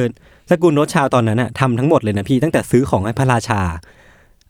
[0.50, 3.62] ตระกูลโรสชาวด์ตอนนั้นอะทำทั้งหมดเลยนะพี่ตั้งแต่ซื้อของให้พระราชา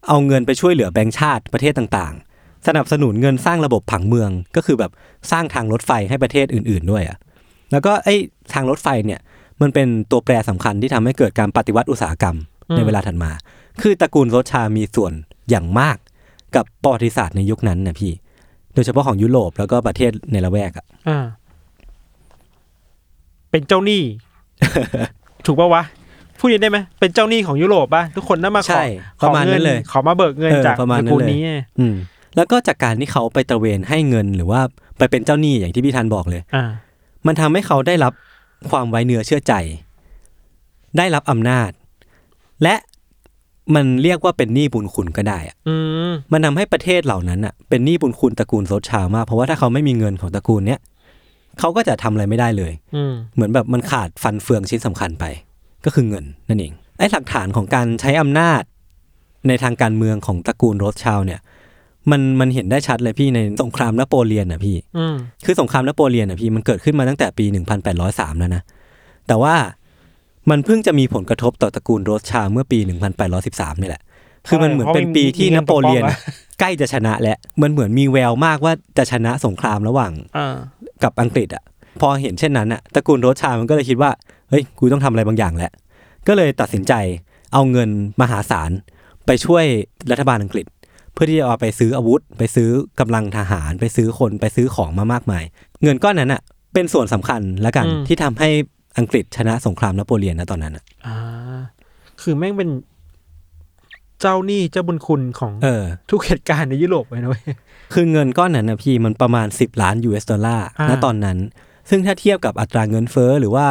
[0.08, 4.92] เอาเงินไปช่วยเหลือแบงก์ชาติประเทศต่างๆ สนับสนุนเงินสร้างระบบผังเมือง ก็คือแบบ
[5.30, 7.18] สร้างทางรถไฟให้ประเทศอื่น ๆด้วยอะ
[7.72, 8.14] แล้วก็ไอ้
[8.54, 9.20] ทางรถไฟเนี่ย
[9.60, 12.36] มันเป็นตัวแปรสำคัญที่ทำให้เกิดการปฏิวัติอุตสาหกรรม
[12.76, 13.30] ในเวลาถัดมา
[13.82, 15.12] คือตระกูลโรสชามีส่วน
[15.50, 15.96] อย่างมาก
[16.56, 18.12] กับประวัติศาสตร์ในยุคนั้นนะพี่
[18.74, 21.24] โดยเฉพาะของยุโรปแล้วก็ประเทศในละแวกอะอ่า
[23.50, 24.02] เป็นเจ้าหนี้
[25.46, 25.82] ถูกปะวะ
[26.38, 28.84] พูดอย่างนี้ได้ไหมเป็นเจ้าหนี้ของยุโรปป่ะทุกคนน่ามาขอใช่
[29.20, 31.40] ขประอมาณเงินั้นเลย ขอมาเบิกเงินเออจากประมาณตนั้ระนกูลเลยนี้
[31.80, 31.94] อืม
[32.36, 34.60] แล้วก็จากการที่เขาไปตระเวนให้เงินหรือว่า
[34.98, 36.64] ไปเป็นเจ้าหนี้อย่างที่พี่ธันบอกเลยอ่า
[37.26, 38.12] มันทำให้เขาได้รับ
[38.70, 39.54] ความไว้เนื้อเชื่อใจ
[40.98, 41.70] ได้รับอำนาจ
[42.62, 42.74] และ
[43.74, 45.76] มันเรียกว่าเป็นหนี้บุญคุณก็ได้อะอื
[46.10, 50.80] มมันทำให้ประเทศเหล่านั้นอะเป็นหนี้บุญคุณตระกูลโซชาวมาก เพราะว่าถ้าเขาไม่มีเงินของตระกูลเนี้ย
[51.58, 55.24] เขาก็จะทำอะไรไม่ได้เลย อืมเหมือนแบบมันขาดฟันเฟืองชิ้นสำคัญไป
[55.84, 58.62] ก็คือเงินนั่นเองไอ้หลักฐานของการใช้อำนาจ
[59.48, 61.40] ในทางการเมืองของตระกูลโรสชาวด์เนี่ย
[62.10, 67.44] มันมันเห็นได้ชัดเลยพี่ในสงครามนโปเลียนอะพี่อืมคือสงครามนโปเลียนอะพี่มันเกิดขึ้นมาตั้งแต่ปี
[67.92, 68.62] 1803 แล้วนะ
[69.26, 69.54] แต่ว่า
[70.50, 72.78] มันเพิ่งจะมีผลกระทบต่อตระกูลโรสชาเมื่อปี
[73.30, 74.02] 1813 นี่แหละ
[74.48, 76.02] คือมันเหมือนเป็นปีที่นโปเลียน
[76.60, 80.56] ใกล้จะชนะแล้วมันเหมือนมีแววมากว่าจะชนะสงครามระหว่างอ่า
[81.02, 81.62] กับอังกฤษอะ
[82.00, 84.10] พอเห็นเช่นนั้นอะตระกูลโรสชามันก็เลยคิดว่า
[84.50, 85.72] เฮ้ยกูต้องทำอะไรบางอย่างแหละ
[86.28, 86.92] ก็เลยตัดสินใจ
[87.52, 88.70] เอาเงินมหาศาล
[89.26, 89.64] ไปช่วย
[90.10, 90.66] รัฐบาลอังกฤษ
[91.12, 92.68] เพื่อที่จะเอาไปซื้ออาวุธ ไปซื้อ
[93.00, 95.44] กำลังทหาร ไปซื้อคนไปซื้อของมามากมาย
[95.82, 96.42] เงินก้อนนั้นอะ
[96.74, 98.48] เป็นส่วนสำคัญแล้วกันอืมที่ทำให้
[98.98, 101.16] อังกฤษชนะสงครามนโปเลียนนะตอนนั้นอะอ่า
[102.22, 102.70] คือแม่งเป็น
[104.20, 107.42] เจ้าหนี้เจ้าบุญคุณของเออทุกเหตุการณ์ในยุโรปเลยนะเว้ย
[107.94, 111.38] คือเงินก้อนนั้นนะพี่มันประมาณ 10 ล้าน US ดอลลาร์อ่า ณตอนนั้น
[111.90, 113.66] ซึ่งถ้าเทียบกับอัตราเงินเฟ้อหรือว่า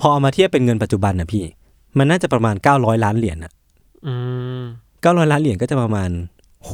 [0.00, 1.44] พอเอามาเทียบเป็นเงินปัจจุบันนะพี่
[1.98, 3.52] มันน่าจะประมาณ 900 ล้านเหรียญอะ
[4.06, 4.14] อื
[4.60, 4.62] ม
[5.02, 6.10] 900 ล้านเหรียญก็จะประมาณ
[6.64, 6.70] โห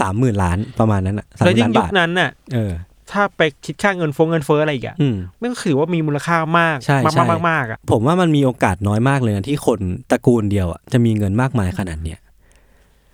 [0.00, 2.72] สามหมื่นล้านประมาณนั้นอะสามหแล้วมื่นยิ่ล้างนยุบาคทนั้นน่ะ เออ
[3.12, 12.18] ถ้าไปคิดค่าเงินฟงเงินเฟ้ออะไรอีกอะอืมไม่ก็ถือว่ามีมูลค่ามากใช่มากใช่มากมากๆอะผมว่ามันมีโอกาสน้อยมากเลยนะที่คนตระกูลเดียวอะจะมีเงินมากมายขนาดเนี้ย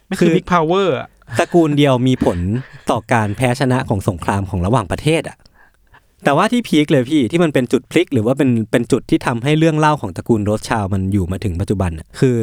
[0.07, 2.39] ไม่คือคือบิ๊กพาวเวอร์อะตระกูลเดียวมีผล
[2.91, 5.37] ต่อการแพ้ชนะของสงครามของระหว่างประเทศอะ
[6.25, 12.37] แต่ว่าที่ peak เลยพี่ที่มันเป็นจุดพลิก หรือว่าเป็นเป็นจุดที่ทำให้เรื่องเล่าของตระกูลโรสชาวด์มันอยู่มาถึงปัจจุบันอะคือ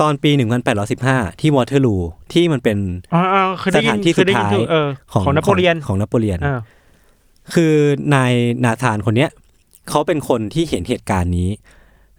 [0.00, 0.30] ตอนปี
[0.86, 1.96] 1815 ที่วอเตอร์ลู
[2.32, 2.78] ที่มันเป็น
[3.14, 6.60] อ๋ออ๋อคือสได้ยิถานที่คือได้สุดท้ายเออของนโปเลียนของนโปเลียนอ่า
[7.54, 7.74] คือ
[8.14, 8.32] นาย
[8.64, 9.30] นาธานคนเนี้ย
[9.90, 11.50] เขาเป็นคนที่เห็นเหตุการณ์นี้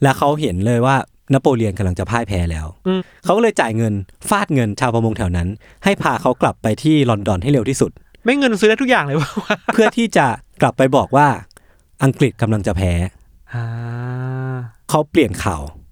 [0.03, 0.95] แล้วเขาเห็นเลยว่า
[1.33, 3.93] นโปเลียนกำลังจะพ่ายแพ้แล้วอืมเขาก็เลยจ่ายเงิน
[4.29, 5.47] ฟาดเงินชาวประมงแถวนั้น
[5.83, 7.91] ให้พาเขากลับไปที่ลอนดอนให้เร็วที่สุด
[8.25, 9.29] ไม่เงินซื้อได้ทุกอย่างเลยว่า
[9.73, 10.27] เพื่อที่จะ
[10.61, 11.27] กลับไปบอกว่า
[12.03, 12.91] อังกฤษกำลังจะแพ้
[13.53, 13.63] อ่า
[14.89, 15.86] เขาเปลี่ยนข่าวอ่าอ่า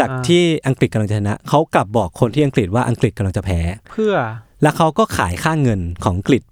[0.00, 4.14] จากที่อังกฤษกำลังจะชนะเขากลับบอกคนที่อังกฤษว่าอังกฤษกำลังจะแพ้ เพื่อ
[4.62, 6.42] แล้วเขาก็ขายค่าเงินของอังกฤษ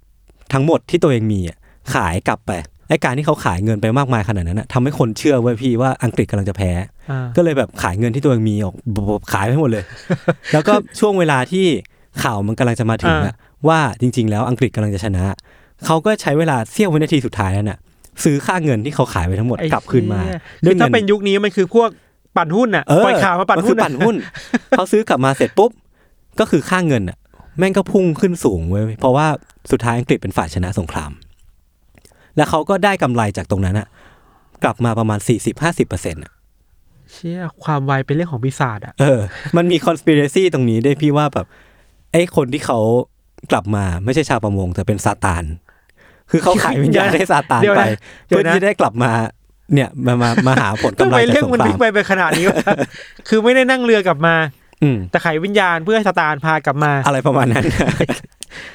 [0.53, 1.57] ทั้งหมดที่ตัวเองมีอะ
[1.93, 2.51] ขายกลับไป
[2.89, 6.71] ไอ้การที่เขาขายเงินไปมากมายขนาดนั้นนะทำให้คนเชื่อเว้ยพี่ว่าอังกฤษกำลังจะแพ้
[7.11, 9.83] อ่าก็เลยแบบขายเงินที่ตัวเองมีออกบบขายไปหมดเลย
[10.53, 11.65] แล้วก็ช่วงเวลาที่
[12.23, 13.35] ข่าวมันกำลังจะมาถึงอะ
[13.67, 15.23] ว่าจริง ๆ แล้วอังกฤษกำลังจะชนะ
[15.85, 17.77] เขาก็ใช้เวลาเสี้ยววินาทีสุดท้ายนั้นน่ะ
[18.23, 20.21] ซื้อค่าเงินที่เขาขายไปทั้งหมดไอ้กลับคืนมา
[20.61, 21.89] เหี้ยด้คืวยอเงิถ้าเป็นยุคนี้มันคือพวก
[22.37, 24.15] ปั่นหุ้นอะเออปล่อยข่าวมาปั่นมัหุ้คืนอปั่นหุ้น
[24.69, 25.71] เขาซื้อกลับมาเสร็จปุ๊บ
[26.39, 27.17] ก็คือค่าเงินอะ
[27.59, 29.27] แม่งก็พุ่งขึ้นสูงเว้ยเพราะว่า
[29.71, 31.11] สุดท้ายอังกฤษเป็นฝ่ายชนะสงคราม
[32.37, 33.87] แล้วเขาก็ได้กำไรจากตรงนั้นอะ
[34.63, 35.19] กลับมาประมาณ
[35.53, 36.21] 40-50%เปอร์เซ็นต์
[37.11, 39.21] เชี่ยความไวเป็นเรื่องของปีศาจอะเออ
[39.57, 41.47] มันมี conspiracy ตรงนี้ด้วยพี่ว่าแบบ
[42.11, 42.79] ไอ้คนที่เขา
[43.51, 45.43] กลับมาไม่ใช่ชาวประมงแต่เป็นซาตาน
[46.31, 49.11] คือเขาขายวิญญาณให้ซาตานเดี๋ยวไปนะเดี๋ยวเพื่อนะที่จะได้กลับมา
[49.73, 52.57] เนี่ยมามามาหาผลทำกำไรไมจากเรื่องสงมันคราพลิมกไปไปขนาดนี้วะ
[53.29, 54.35] คือไม่ได้นั่งเรือกลับมา
[54.83, 57.63] อืมแต่ไขวิญญาณเพื่อให้สตาร์พากลับมา อะไรประมาณนั้น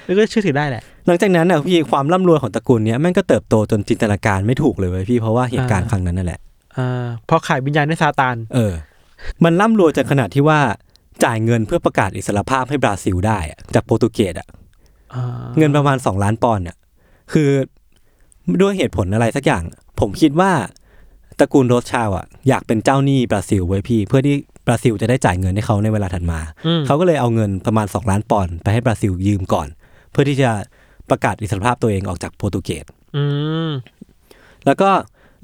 [0.05, 6.41] แล้วก็เชื่อถือได้แหละ หลังจากนั้นน่ะพี่ความร่ำรวยของตระกูลเนี้ยแม่งก็เติบโตจนจินตนาการไม่ถูกเลยเว้ยพี่เพราะว่าเหตุการณ์อ่าครั้งนั้นนั่นแหละ
[6.77, 8.75] อ่าพอขายวิญญาณให้ซาตานานเออ
[9.45, 10.61] มันร่ำรวยจนขนาดที่ว่า
[11.25, 14.49] จ่ายเงินเพื่อประกาศอิสรภาพให้บราซิลได้อะจากโปรตุเกสอะ
[15.15, 16.77] อ่าเงินประมาณสองล้านปอนด์เนี่ย
[17.33, 17.51] คือ
[18.63, 19.63] ด้วยเหตุผลอะไรสักอย่าง
[20.01, 20.51] ผมคิดว่า
[21.38, 24.35] ตระกูลโรสชาวด์อะอยากเป็นเจ้าหนี้บราซิลไว้ยพี่เพื่อที่
[24.66, 29.68] บราซิลจะได้จ่ายเงินให้เขาในเวลาถัดมาอืมเขาก็เลยเอาเงินประมาณ 2 ล้านปอนด์ไปให้บราซิลยืมก่อน
[30.11, 30.51] เพื่อที่จะ
[31.11, 32.85] ประกาศอิสรภาพตัวเองออกจากโปรตุเกส
[33.16, 33.24] อื
[33.68, 33.70] ม
[34.66, 34.90] แล้วก็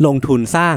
[0.06, 0.76] ลงทุนสร้าง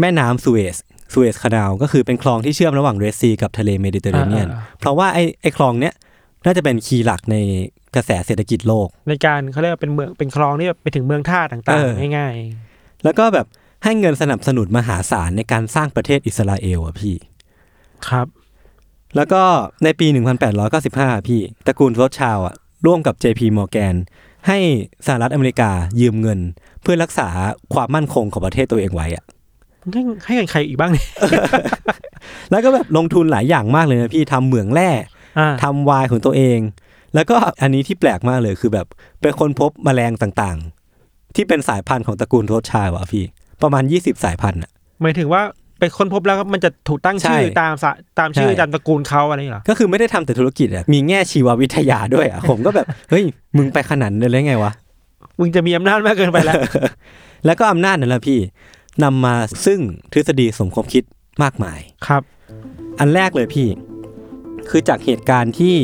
[0.00, 0.76] แม่น้ำสุเอซ
[1.12, 5.94] สุเอซคานาลก็คือเป็นคลองที่เชื่อมระหว่างเรดซีกับทะเลเมดิเตอร์เรเนียนอ่าเพราะว่าไอ้ไอ้คลองเนี้ย
[6.44, 7.36] น่าจะเป็นคีย์หลักใน
[7.94, 12.34] กระแสเศรษฐกิจโลก ในการเขาเรียกว่าเป็นเมืองเป็นคลองที่แบบไปถึงเมืองท่าต่าเองอๆง่าย
[13.04, 13.46] แล้วก็แบบ
[13.84, 18.26] ให้เงินสนับสนุนมหาศาลในการสร้างประเทศอิสราเอลอะพี่ๆครับ
[19.16, 19.42] แล้วก็
[19.84, 20.06] ในปี
[20.66, 22.54] 1895 พี่ตระกูลโรสชาวด์อะ
[22.86, 23.94] ร่วมกับ JP Morgan
[24.48, 24.58] ให้
[25.06, 26.40] สหรัฐอเมริกายืมเงิน
[26.82, 27.28] เพื่อรักษา
[27.74, 29.24] ความมั่นคงของประเทศตัวเองไว้อะ
[29.92, 31.08] ให้ให้เงินใครอีกบ้างเนี่ย
[32.50, 34.90] แล้วก็แบบลงทุนหลายอย่างมากเลยนะพี่ทำเหมืองแร่
[35.38, 36.58] อ่าทำไวน์ของตัวเอง
[37.14, 38.86] แล้วก็อันนี้ที่แปลกมากเลยคือแบบ
[39.20, 43.24] เป็นคนพบแมลงต่างๆ ที่เป็นสายพันธุ์ของตระกูลโรสชาวด์อะพี่
[43.62, 44.70] ประมาณ 20 สายพันธุ์อะ
[45.02, 45.42] หมายถึงว่า
[45.78, 53.24] ไปค้นพบแล้วมันจะถูกตั้งชื่อใช่ตามสะตามชื่อใช่ตามตระกูลเขาอะไรอย่างเงี้ยเหรอ ก็คือไม่ได้ทำแต่ธุรกิจอะมีแง่ชีววิทยาด้วยอะผมก็แบบ เฮ้ย
[53.56, 54.72] มึงไปขนาดนั้นเลยไงวะ
[55.40, 56.54] มึงจะมีอำนาจมากเกินไปแล้ว
[57.46, 58.38] แล้วก็อำนาจนั่นแหละพี่
[59.04, 59.34] นำมา
[59.66, 59.80] ซึ่ง
[60.12, 61.04] ทฤษฎีสมคบคิด
[61.42, 62.22] มากมาย ครับ
[62.98, 63.68] อันแรกเลยพี่
[64.70, 65.76] คือจากเหตุการณ์ที่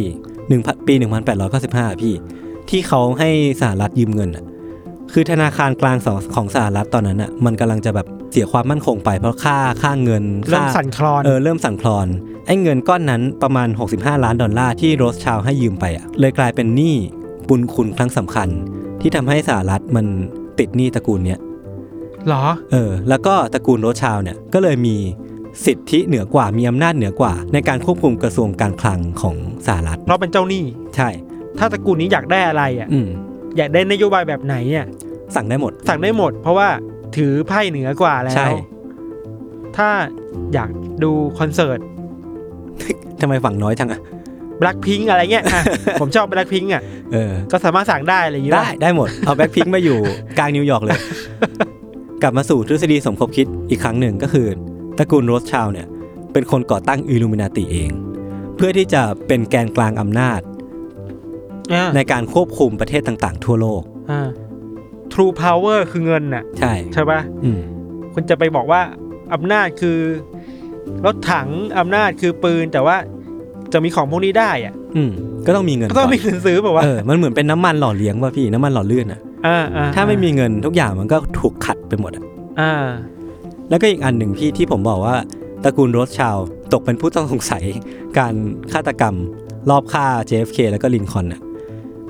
[0.49, 0.95] หนึ่งปี
[1.49, 2.15] 1895พี่
[2.71, 4.45] ที่เขาให้สหรัฐยืมเงินอะ
[5.13, 12.07] คือธนาคารกลางของของสหรัฐตอนนั้นอะมันกำลังจะแบบเสียความมั่นคงไปเพราะค่าค่าเงินเริ่มค่าสั่นคลอนเออเริ่มสั่นคลอน
[12.47, 16.97] ไอ้เงินก้อนนั้นประมาณ 65 ล้านดอลลาร์ที่โรสชาวด์ให้ยืมไปอะเลยกลายเป็นหนี้
[17.49, 18.49] บุญคุณครั้งสำคัญ
[19.01, 20.07] ที่ทำให้สหรัฐมัน
[20.59, 21.41] ติดหนี้ตระกูลเนี้ย
[22.27, 24.97] เหรอเออ แล้วก็ตระกูลโรสชาวด์เนี่ยก็เลยมี
[25.67, 30.65] สิทธิเหนือกว่ามีอำนาจเหนือกว่า ในการควบคุมกระทรวงการคลังของสหรัฐเพราะเป็นเจ้าหนี้
[30.97, 31.09] ใช่
[31.59, 32.89] ถ้าตระกูลนี้อยากได้อะไรอะ
[33.59, 34.87] อืมอยากได้นโยบายแบบไหนอะ
[35.35, 36.69] สั่งได้หมด สั่งได้หมด เพราะว่า
[37.17, 38.55] ถือไพ่เหนือกว่าแล้ใช่ ว
[39.77, 39.89] ถ้า
[40.55, 40.71] อยาก
[41.05, 41.79] ดูคอนเสิร์ต
[43.21, 44.01] ทำไมฝั่งน้อยจังอะ
[44.59, 45.63] แบล็คพิงก์อะไรเงี้ยอะ
[46.01, 49.99] ผมชอบแบล็คพิงก์อะเออ ก็สามารถสั่งได้อะไรอย่างเงี้ยได้ได้หมด เอาแบล็คพิงก์มาอยู่
[50.39, 50.99] กลางนิวยอร์กเลย
[52.23, 54.47] กลับมาสู่ทฤษฎีสมคบคิดอีกครั้งหนึ่งก็คือ
[54.99, 55.87] ตระกูลโรสชาวด์เนี่ย
[56.33, 57.91] เป็นคนก่อตั้งอิลูมินาติเอง
[58.57, 60.58] เพื่อที่จะเป็นแกนกลางอำนาจอ่า
[61.97, 64.29] ในการควบคุมประเทศต่างๆ ทั่วโลกอ่า
[65.13, 67.61] True Power คือเงินน่ะ ใช่ใช่ปะอืม
[68.15, 68.81] คุณจะไปบอกว่า
[69.35, 69.99] อำนาจคือ
[71.07, 72.97] รถถังอำนาจคือปืนแต่ว่า
[73.73, 75.11] จะมีของพวกนี้ได้อะ อืม
[75.47, 82.25] ก็ต้องมีเงินก็ต้องก่นมีเงินซื้อแบบว่าเออมันเหมือนเป็นน้ำมันหล่อเลี้ยงว่ะพี่น้ำมันหล่อลื่นอะอ่าอ่าถ้าไม่มีเงินทุกอย่างมันก็ถูกขัดไปหมดอะ
[82.61, 82.73] อ่า
[83.71, 85.17] แล้วก็อีกอันหนึ่งพี่ที่ผมบอกว่า
[85.65, 87.65] ตระกูลโรสชาวด์ตกเป็นผู้ต้องสงสัย
[88.19, 88.35] การ
[88.73, 89.15] ฆาตกรรม
[89.71, 91.41] ลอบฆ่า JFK แล้วก็ลินคอล์นอะ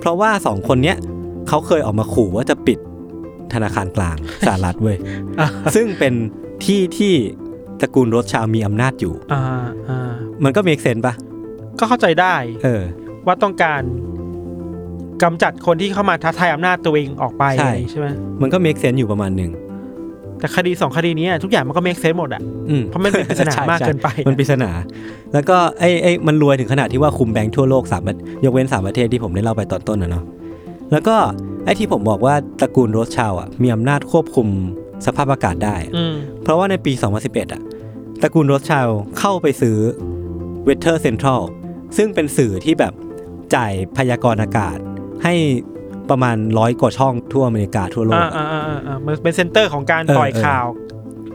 [0.01, 0.97] เพราะว่าสองคนเนี้ย
[1.49, 2.79] เขาเคยออกมาขู่ว่าจะปิด
[3.53, 4.97] ธนาคารกลางสหรัฐเว้ย
[5.41, 6.15] อ่าซึ่งเป็น
[6.65, 7.13] ที่ที่
[7.81, 9.43] ตระกูลโรสชาวด์มีอำนาจอยู่อ่า
[9.89, 10.13] อ่า
[10.45, 11.15] มันก็ make sense ปะ
[11.79, 12.35] ก็เข้าใจได้
[12.65, 12.83] เออ
[13.27, 13.83] ว่าต้องการ
[15.23, 18.07] กำจัดคนที่เข้ามาท้าทายอำนาจตัวเองออกไปใช่ใช่ไหม
[18.43, 19.51] มันก็ make sense อยู่ประมาณหนึ่ง
[20.41, 24.71] แต่คดีสองคดีนี้ทุกอย่างมันก็ make sense หมดอะอืมเพราะมันเป็นปริศนาใช่มากใช่เกินไป มันปริศนา
[25.33, 30.25] แล้วก็ไอ้ไอ้มันรวยถึงขนาดที่ว่าคุมแบงค์ทั่วโลกสามประยกเว้นสามประเทศที่ผมได้เล่าไปตอนต้นนะเนาะ
[30.93, 31.17] แล้วก็
[31.65, 34.49] ไอ้ที่ผมบอกว่าตระกูลโรสชาวด์อะมีอำนาจควบคุม
[35.07, 37.63] สภาพอากาศได้อืมเพราะว่าในปี 2011 อะ
[38.23, 39.79] ตระกูลโรสชาวด์เข้าไปซื้อ
[40.67, 41.43] Weather Central
[41.97, 42.93] ซึ่งเป็นสื่อที่แบบ
[43.55, 44.77] จ่ายพยากรณ์อากาศ
[45.25, 45.35] ให้
[46.11, 50.67] ประมาณร้อยกว่าช่องทั่วอเมริกาทั่วโลกอ่าอะอ่าอ่าอ่ามันเป็น center ของการเออปล่อยเออข่าว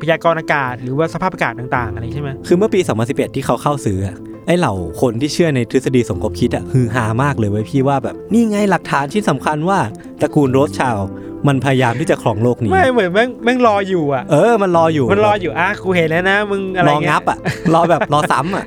[0.02, 9.80] พยากรณ์อากาศหรือว่าสภาพอากาศต่างๆอะไรใช่ไหมคือเมื่อปี 2011 ที่เขาเข้าซื้ออะไอ้เหล่าคนที่เชื่อในทฤษฎีสมคบคิดอะฮือฮามากเลยเว้ยพี่ว่าแบบนี่ไงหลักฐานที่สำคัญว่า
[10.22, 11.08] ตระกูลโรสชาวด์
[11.48, 17.38] มันพยายามที่จะครองโลกนี้ไม่เหมือนแม่งแม่งรออยู่อะเออมันรออยู่มันรออยู่อะกูเห็นแล้วนะมึงอะไรรอเงี้ยงับอะ
[17.74, 18.66] รอแบบรอซ้ำอะ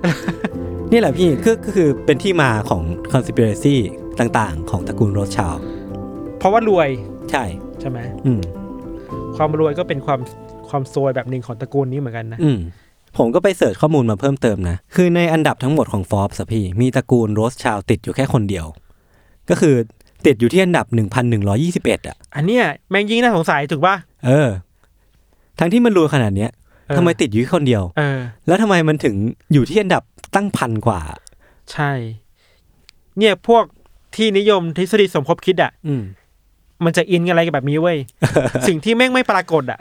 [0.92, 3.77] นี่แหละพี่คือก็คือเป็นที่มาของ conspiracy
[4.19, 5.62] ต่างๆ ของตระกูลโรสชาวด์
[6.38, 6.88] เพราะว่ารวย
[7.31, 7.44] ใช่
[7.81, 8.40] ใช่ไหมอืม
[9.37, 10.20] ความรวยก็เป็นความ
[10.68, 12.59] ความซวยแบบหนึ่งของตระกูลนี้เหมือนกันนะอืม
[13.16, 18.66] ผมก็ไปเสิร์ชข้อมูลมาเพิ่มเติมนะ คือในอันดับทั้งหมดของ Forbes อะพี่ มีตระกูลโรสชาวด์ติดอยู่แค่คนเดียว
[19.51, 19.75] ก็คือ
[20.27, 20.87] ติดอยู่ที่อันดับ
[21.46, 23.96] 1,121 อะ อันเนี้ยแม่งยิ่งน่าสงสัยถูกป่ะ
[24.27, 24.49] เออ
[25.59, 26.51] ทั้งที่มันรวยขนาดเนี้ย
[26.88, 29.14] เออ ทำไมติดอยู่แค่คนเดียว เออ แล้วทำไมมันถึง
[29.53, 30.03] อยู่ที่อันดับ
[30.35, 31.01] ตั้งพันกว่า
[31.72, 31.92] ใช่
[33.18, 33.64] เนี่ยพวก
[34.16, 36.03] ที่นิยมทฤษฎีสมคบคิดอะอืม
[36.85, 37.97] มันจะอินกันอะไรกันแบบนี้เว้ย
[38.69, 39.79] สิ่งที่แม่งไม่ปรากฏอะ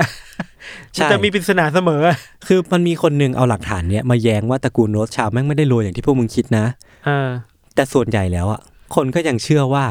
[0.96, 6.66] ใช่มันจะมีปริศนาเสมออะคือมันมีคนหนึ่งเอาหลักฐานเนี้ยมาแย้งว่าตระกูลโรสชาวด์แม่งไม่ได้รวยอย่างที่พวกมึงคิดนะ
[7.06, 7.30] เออ
[7.76, 8.62] แต่ส่วนใหญ่แล้วอะ
[8.96, 9.86] คนก็ยังเชื่อว่า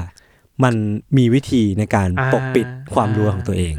[0.65, 0.75] มัน
[1.17, 3.73] มีวิธีในการอ่าปกปิดความรวยของตัวเอง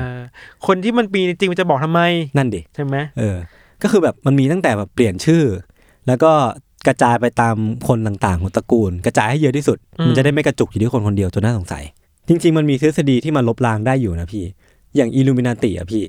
[0.68, 2.02] คนที่มันปีจริงๆมันจะบอกทำไม
[2.38, 3.38] นั่นดิใช่ไหมเออ
[3.82, 5.44] ก็คือแบบมันมีตั้งแต่แบบเปลี่ยนชื่อ
[6.08, 6.32] แล้วก็
[6.88, 7.56] กระจายไปตาม
[7.88, 11.84] คนต่างๆของตระกูล กระจายให้เยอะที่สุด มันจะได้ไม่กระจุกอยู่ที่คนคนเดียวจนน่าสงสัย
[12.28, 14.44] จริง ๆ มันมีทฤษฎีที่มันลบล้างได้อยู่นะพี่
[14.96, 16.04] อย่างอิลูมินาติอะพี่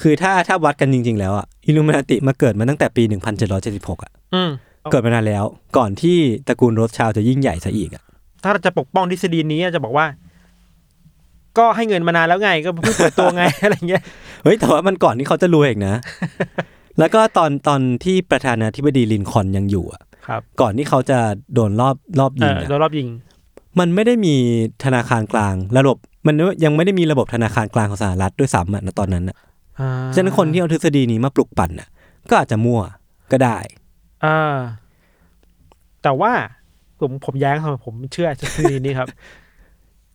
[0.00, 3.02] คือถ้าถ้าวัดกันจริง ๆ แล้วอะอิลูมินาติมาเกิดมาตั้งแต่ปี
[3.52, 4.50] 1776อะอืม
[4.90, 5.44] เกิดมานานแล้ว
[5.76, 8.04] ก่อนที่ตระกูลโรสชาวด์จะยิ่งใหญ่ซะอีกอะ
[8.42, 10.06] ถ้าเราจะปกป้องทฤษฎีนี้จะบอกว่า
[11.58, 14.02] ก็ให้เงินมานานแล้วไง ก็เพิ่งเปิดตัวไง อะไรเงี้ย
[14.42, 15.94] เฮ้ยแต่ว่ามันก่อนที่เขาจะรวยอีกนะ
[16.98, 21.18] แล้วก็ตอนตอนที่ประธานาธิบดีลินคอล์นยังอยู่อะครับ ก่อนที่เขาจะ
[21.54, 23.08] โดนรอบรอบเอยิงออะโดนรอบยิง
[23.78, 24.34] มันไม่ได้มี
[24.84, 29.36] ธนาคารกลาง ระบบมันยังไม่ได้มีระบบธนาคารกลางของสหรัฐด้วยซ้ำอะณตอนนั้นอะ
[29.80, 31.88] อ่าฉะนั้นคนที่เอาทฤษฎีนี้มาปลุกปั่นอะ
[32.30, 32.80] ก็อาจจะมั่ว
[33.32, 33.58] ก็ได้
[34.24, 34.58] อ่า
[36.02, 36.32] แต่ว่า
[37.00, 39.08] ผมผมแย้งทำไมผมเชื่อทฤษฎีนี้ครับ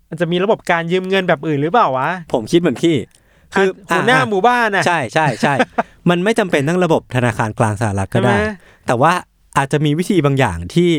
[0.09, 2.95] มันจะมีระบบการยืมเงินแบบอื่นหรือเปล่าวะ ผมคิดเหมือนพี่
[3.53, 5.53] คือหัวหน้าอะหมู่บ้านน่ะใช่ใช่ใช่
[6.09, 8.53] มันไม่จำเป็นต้องระบบธนาคารกลางสหรัฐก็ได้ใช่ไหม
[8.87, 9.13] แต่ว่า
[9.57, 10.89] อาจจะมีวิธีบางอย่างที่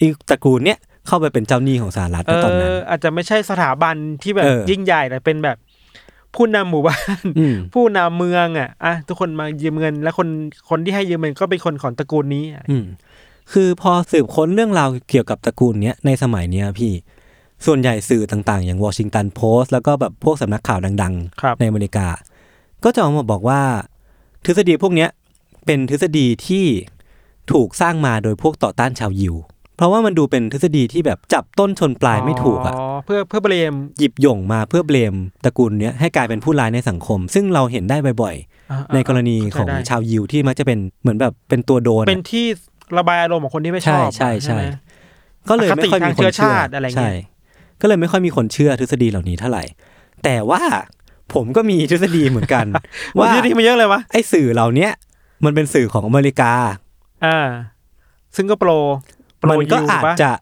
[0.00, 5.56] อีตระกูลเนี้ย เข้าไปเป็นเจ้าหนี้ของสหรัฐเอในตอนนั้นออาจจะไม่ใช่สถาบันที่แบบเออยิ่งใหญ่แต่เป็นแบบ
[6.34, 10.28] ผู้นำหมู่บ้านอืมผู้นำเมืองอะอะทุกคนมายืมเงิน แล้วคน
[10.70, 12.84] คนที่ให้ยืมเงินก็เป็นคนของตระกูลนี้อะอืม
[13.52, 16.92] คือพอสืบค้นเรื่องราวเกี่ยวกับตระกูลเนี้ยในสมัยเนี้ยพี่
[17.66, 22.06] ส่วนใหญ่สื่อต่างๆ อย่างวอชิงตันโพสต์แล้วก็แบบพวกสำนักข่าวดังครับๆในอเมริกา
[22.84, 23.60] ก็จะออกมาบอกว่า
[24.44, 25.10] ทฤษฎีพวกเนี้ย
[25.66, 26.64] เป็นทฤษฎีที่
[27.52, 29.34] ถูกสร้างมาโดยพวกต่อต้านชาวยิว
[29.80, 35.14] เพราะว่ามันดูเป็นทฤษฎีที่แบบจับต้นชนปลายไม่ถูกอะเพื่อเพื่อเบรมหยิบหย่งมาเพื่อเบลม
[35.44, 38.34] ตระกูลเนี้ยให้กลายเป็นผู้ร้ายในสังคม ซึ่งเราเห็นได้บ่อย
[38.70, 42.46] อ่าๆในกรณีของเข้าใจได้ชาวยิวที่มักจะเป็นเหมือนแบบเป็นตัวโดนอะเป็นที่
[42.98, 44.70] ระบายอารมณ์ของคนที่ไม่ชอบใช่ใช่ไหมใช่
[45.48, 47.10] ก็เลยไม่ค่อยมีคนอคติทางเชื้อเชื่อชาติอะไรเงี้ยใช่
[47.80, 49.64] ก็เลยไม่ค่อยมีคนเชื่อทฤษฎีเหล่านี้เท่าไหร่
[50.24, 50.62] แต่ว่า
[51.34, 52.66] ผมก็มีทฤษฎีเหมือนกัน
[53.16, 54.92] ว่าว่าที่นี่มันเยอะเลยวะไอ้สื่อเหล่าเนี้ย
[55.44, 56.52] มันเป็นสื่อของอเมริกา
[57.26, 57.48] อ่า
[58.36, 60.32] ซึ่งก็โปรโปร มันก็ยิวอาจปะจะ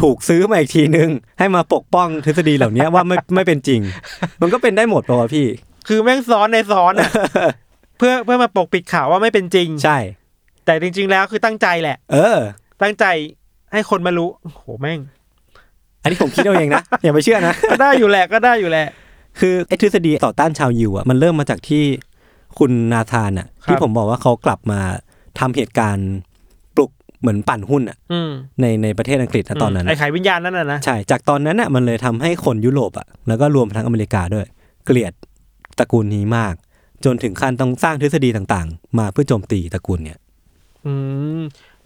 [0.00, 3.80] ถูกซื้อมาอีกทีนึง ให้มาปกป้องทฤษฎีเหล่านี้ว่าไม่ไม่เป็นจริง
[4.40, 5.46] มันก็เป็นได้หมดป่าวะพี่
[5.88, 7.10] คือแม่งซ้อนในซ้อนอะ
[7.98, 9.98] เพื่อเพื่อมาปกปิดข่าวว่าไม่เป็นจริงใช่
[10.64, 12.38] แต่จริง ๆ แล้วคือตั้งใจแหละ เออ
[12.82, 13.04] ตั้งใจ
[13.72, 15.00] ให้คนมารู้โอ้โหแม่ง
[16.02, 18.86] อันนี้ผมคิดเอาเองนะอย่าไปเชื่อนะก็ได้อยู่แหละก็ได้อยู่แหละ
[19.40, 21.84] คือไอ้ทฤษฎีต่อต้านชาวยิวอะมันเริ่มมาจากที่
[22.58, 24.80] คุณนาธานอะครับที่ผมบอกว่าเขากลับมา
[25.38, 26.25] ทำเหตุการณ์ปลุก
[27.20, 34.46] เหมือนปั่นหุ้นอะอืมในในประเทศอังกฤษนะตอนนั้นไอ้อะไขวิญญาณนั่นน่ะนะใช่จากตอนนั้นอะมันเลยทำให้คนยุโรปอะแล้วก็รวมทั้งอเมริกาด้วย
[34.84, 35.12] เกลียด
[35.78, 36.54] ตระกูลนี้มาก
[37.04, 40.18] จนถึงขั้นต้องสร้างทฤษฎีต่างๆ มาเพื่อโจมตีตระกูลเนี่ย
[40.86, 40.92] อื
[41.40, 41.42] ม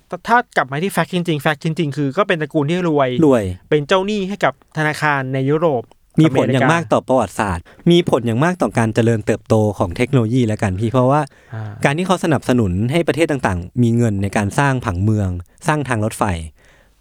[0.08, 5.82] แต่ถ้ากลับมาที่แฟกต์จริงๆแฟกต์จริงๆ คือก็เป็นตระกูลที่รวยรวย เป็นเจ้าหนี้ให้กับธนาคารในยุโรป
[6.18, 11.20] มีผลอย่างมากต่อประวัติศาสตร์ มีผลอย่างมากต่อการเจริญเติบโตของเทคโนโลยีแล้วกันพี่เพราะว่า
[11.54, 15.28] อ่าการที่เขาสนับสนุนให้ประเทศต่างๆ มีเงินในการสร้างผังเมือง
[15.66, 16.24] สร้างทางรถไฟ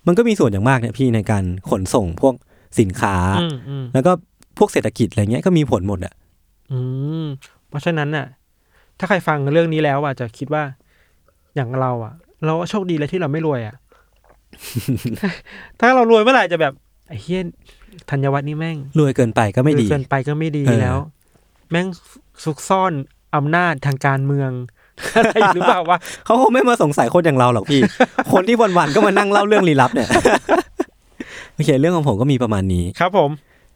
[0.08, 2.34] มันก็มีส่วนอย่างมากเนี่ยพี่ในการขนส่งพวก
[2.80, 4.12] สินค้าอืมอืมแล้วก็
[4.58, 6.13] พวกเศรษฐกิจอะไรเงี้ยก็มีผลหมดอะ
[6.72, 6.80] อื
[7.24, 7.26] ม
[7.69, 8.26] เพราะฉะนั้นน่ะ
[9.00, 10.63] ถ้าใครฟังเรื่องนี้แล้วอะจะคิดว่า
[11.56, 12.13] อย่างเราอะ
[12.45, 13.76] เราโชคดีเลยที่เราไม่รวยอะ
[15.80, 16.74] ถ้าเรารวยเมื่อไหร่จะแบบ
[17.08, 17.41] ไอ้เฮีย
[18.12, 20.98] ธัญวัฒน์นี่แม่งรวยเกินไปก็ไม่ดีรวยเกินไปก็ไม่ดีเออแล้ว
[21.72, 21.88] แม่ง
[22.43, 22.93] ซุกซ่อน
[23.36, 24.52] อำนาจทางการเมือง
[25.15, 27.82] อะไรอยู่หรือเปล่าวะเขาคงไม่มาสงสัยคนอย่างเราหรอกพี่
[28.34, 30.10] คนที่วันๆก็มานั่งเล่าเรื่องลี้ลับเนี่ย
[31.54, 33.30] โอเคเรื่องของผมก็มีประมาณนี้ครับผม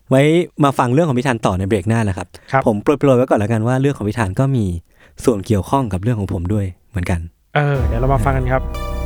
[0.10, 0.22] ไว้
[0.64, 4.66] มาฟังเรื่องของพิธานต่อในเบรกหน้านะครับครับผมโปรยๆไว้ก่อนแล้วกันว่าเรื่องของพิธานก็มี
[5.26, 7.20] ส่วนเกี่ยวข้องกับเรื่องของผมด้วยเหมือนกัน
[7.56, 9.03] เออเดี๋ยวเรามาฟังกันครับ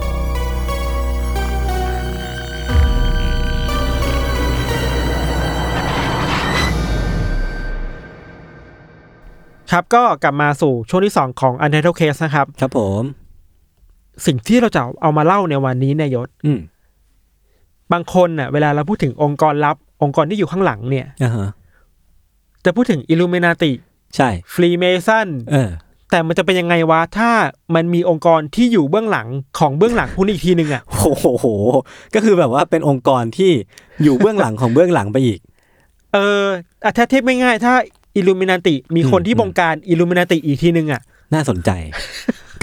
[9.72, 13.04] ครับก็กลับมาสู่ช่วงที่สองของ Untitled Case นะครับ ครับผม
[14.26, 16.60] สิ่งที่เราจะเอามาเล่าในวันนี้เนี่ยยศอืม
[17.92, 21.50] บางคนน่ะ เวลาเราพูดถึงองค์กรลับ องค์กรที่อยู่ข้างหลังเนี่ยอ่าฮะ
[22.66, 23.72] จะพูดถึงอิลูเมนาติ
[24.16, 25.70] ใช่ฟรีเมซันเออ
[26.12, 27.32] แต่มันจะเป็นยังไงวะ ถ้า
[27.76, 29.28] มันมีองค์กรที่อยู่เบื้องหลัง
[29.60, 31.46] ของเบื้องหลังพวกนี้อีกทีหนึ่งอะโอ้โห
[32.14, 33.52] ก็คือแบบว่าเป็นองค์กรที่
[34.04, 35.40] อยู่เบื้องหลังของเบื้องหลังไปอีก
[36.14, 36.44] เออ
[36.84, 37.74] อะถ้าเทียบง่ายๆถ้า
[38.18, 41.02] อิลูเมนาติ มีคนอืมที่บงการอิลูเมนาติอีกทีหนึ่งอะ
[41.34, 41.70] น่าสนใจ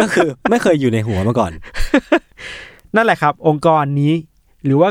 [0.00, 1.52] ก็คือไม่เคยอยู่ในหัวมาก่อน
[2.96, 4.12] นั่นแหละครับ องค์กรนี้
[4.64, 4.90] หรือว่า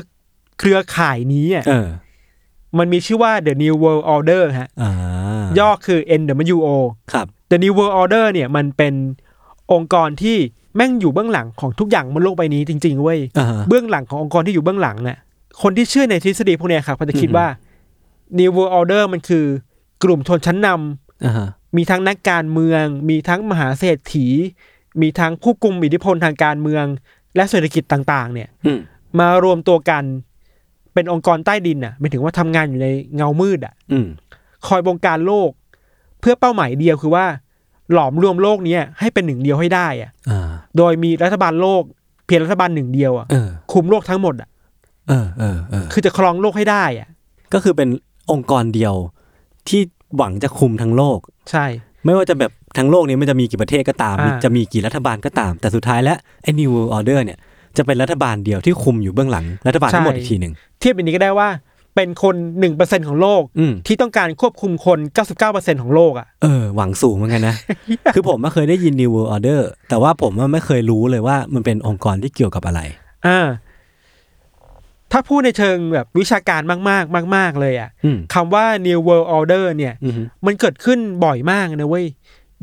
[0.60, 1.88] เครือข่ายนี้อะเออ
[2.78, 4.92] มันมีชื่อว่า The New World Order ฮะอ่า
[5.60, 6.68] ย่อคือ NWO
[7.14, 8.94] ครับ The New World Order เนี่ยมันเป็น
[9.74, 10.38] องค์กรที่
[10.76, 15.18] แม่งอยู่เบื้องหลังของทุกอย่างบนโลกใบนี้จริง ๆ เว้ยอ่าฮะเบื้องหลังขององค์กรที่อยู่เบื้องหลังเนี่ย
[15.62, 17.48] คนที่เชื่อในทฤษฎีพวกเนี้ยครับเขาจะคิดอือฮึว่า
[18.40, 19.46] New World Order มันคือ
[20.04, 24.28] กลุ่มชนชั้นนำอ่าฮะมีทั้งนักการเมือง มีทั้งมหาเศรษฐี
[25.02, 26.86] มีทั้งผู้กุมอิทธิพลทางการเมือง
[27.36, 28.80] และเศรษฐกิจต่าง ๆ เนี่ยอืม
[29.20, 30.04] มารวมตัวกัน
[30.94, 34.08] เป็นองค์กรใต้ดินอะหมายถึงว่าทำงานอยู่ในเงามืดอะอืม
[34.68, 35.52] คอยบงการโลก
[36.20, 37.26] เพื่อเป้าหมายเดียวคือว่า
[37.94, 41.84] หลอมรวมโลกเนี้ยให้เป็นหนึ่งเดียวให้ได้อะอ่าโดยมีรัฐบาลโลก
[42.26, 44.50] เพียงรัฐบาลหนึ่งเดียวอะเออคุมโลกทั้งหมดอะ
[45.10, 47.10] เออเออเออคือจะครองโลกให้ได้อะ
[47.54, 47.90] ก็คือเป็น
[48.32, 48.94] องค์กรเดียว
[49.70, 49.82] ที่
[50.18, 51.20] หวังจะคุมทั้งโลก
[51.52, 51.66] ใช่
[52.06, 57.38] ไม่ว่าจะแบบทั้งโลกนี้มันจะมีกี่ประเทศก็ตาม อ่า จะมีกี่รัฐบาลก็ตาม แต่สุดท้ายแล้วไอ้ New World Order เนี่ย
[57.78, 61.50] จะเป็นรัฐบาลเดียวที่คุมอยู่เบื้องหลังรัฐบาลทั้งหมดอีกทีหนึ่งเทียบอย่างนี้ก็ได้ว่า
[61.96, 67.56] เป็นคนหนึ่งเปอร์เซ็นของโลก อืม ที่ต้องการควบคุมคนเก้าสิบเก้าเปอร์เซ็นของโลกอะ เออหวังสูงเหมือนกันนะ
[68.14, 72.82] คือผมไม่เคยได้ยิน New World Order แต่ว่าผมว่าไม่เคยรู้เลยว่ามันเป็นองค์กรที่เกี่ยวกับอะไร
[73.28, 73.40] อ่า
[75.14, 80.14] ถ้าพูดในเชิงแบบวิชาการมากๆ มาก ๆ เลยอะอืมคำว่า New World Order เนี่ยอืม
[80.46, 82.06] มันเกิดขึ้นบ่อยมากนะเว้ย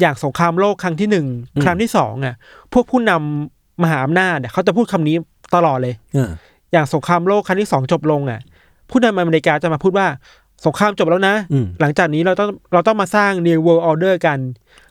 [0.00, 2.34] อย่างสงครามโลกครั้งที่หนึ่งอืมครั้งที่สองอะ
[2.72, 5.16] พวกผู้นำมหาอำนาจอะเขาจะพูดคำนี้
[5.54, 6.30] ตลอดเลยเออ
[6.72, 8.40] อย่างสงครามโลกครั้งที่สองจบลงอะ
[8.90, 10.06] ผู้นำอเมริกาจะมาพูดว่า
[10.66, 14.38] สงครามจบแล้วนะอืมหลังจากนี้เราต้องเราต้องมาสร้าง New World Order กัน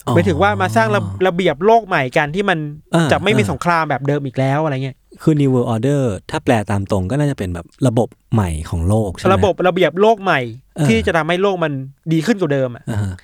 [0.06, 2.58] อ๋อหมายถึงว่ามาสร้างระระเบียบโลกใหม่กันที่มัน
[2.94, 10.40] อ่าจะไม่มีอ่าสงครามแบบเดิมอีกแล้วอะไรเงี้ยคือ New World Order ถ้าแปลตามตรงก็น่าจะเป็นแบบระบบใหม่ของโลกใช่ไหมระบบระเบียบโลกใหม่
[10.76, 11.72] เออที่จะทำให้โลกมัน
[12.12, 13.14] ดีขึ้นกว่าเดิมอะอ่าฮะ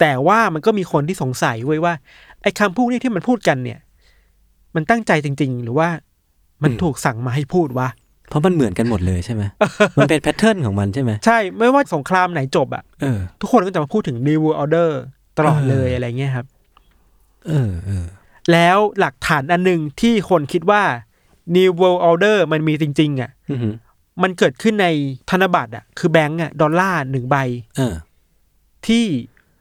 [0.00, 1.94] แต่ว่ามันก็มีคนที่สงสัยเว้ยว่า
[2.42, 3.78] ไอ้คำพูดนี้ที่มันพูดกันเนี่ย
[4.74, 5.88] มันตั้งใจจริง ๆ หรือว่า
[6.62, 7.88] มันถูกสั่งมาให้พูดวะ
[8.30, 9.42] เพราะมันเหมือนกันหมดเลยใช่ไหม
[9.98, 14.90] มันเป็นแพทเทิร์นของมันใช่ไหมใช่ ไม่ว่าสงครามไหนจบอะเออทุกคนก็จะมาพูดถึง New World Order
[15.38, 16.46] ตลอดเลยเออออะไรเงี้ยครับ
[17.46, 18.06] เออเออ
[18.52, 20.82] แล้วหลักฐานอันหนึ่งที่คนคิดว่า
[21.56, 23.74] New World Order มันมีจริง ๆ อะอือหือ
[24.22, 24.86] มันเกิดขึ้นใน
[25.30, 27.36] ธนบัตรอะ คือแบงก์อะ ดอลลาร์หนึ่งใบ
[27.76, 27.94] เออ
[28.86, 29.04] ที่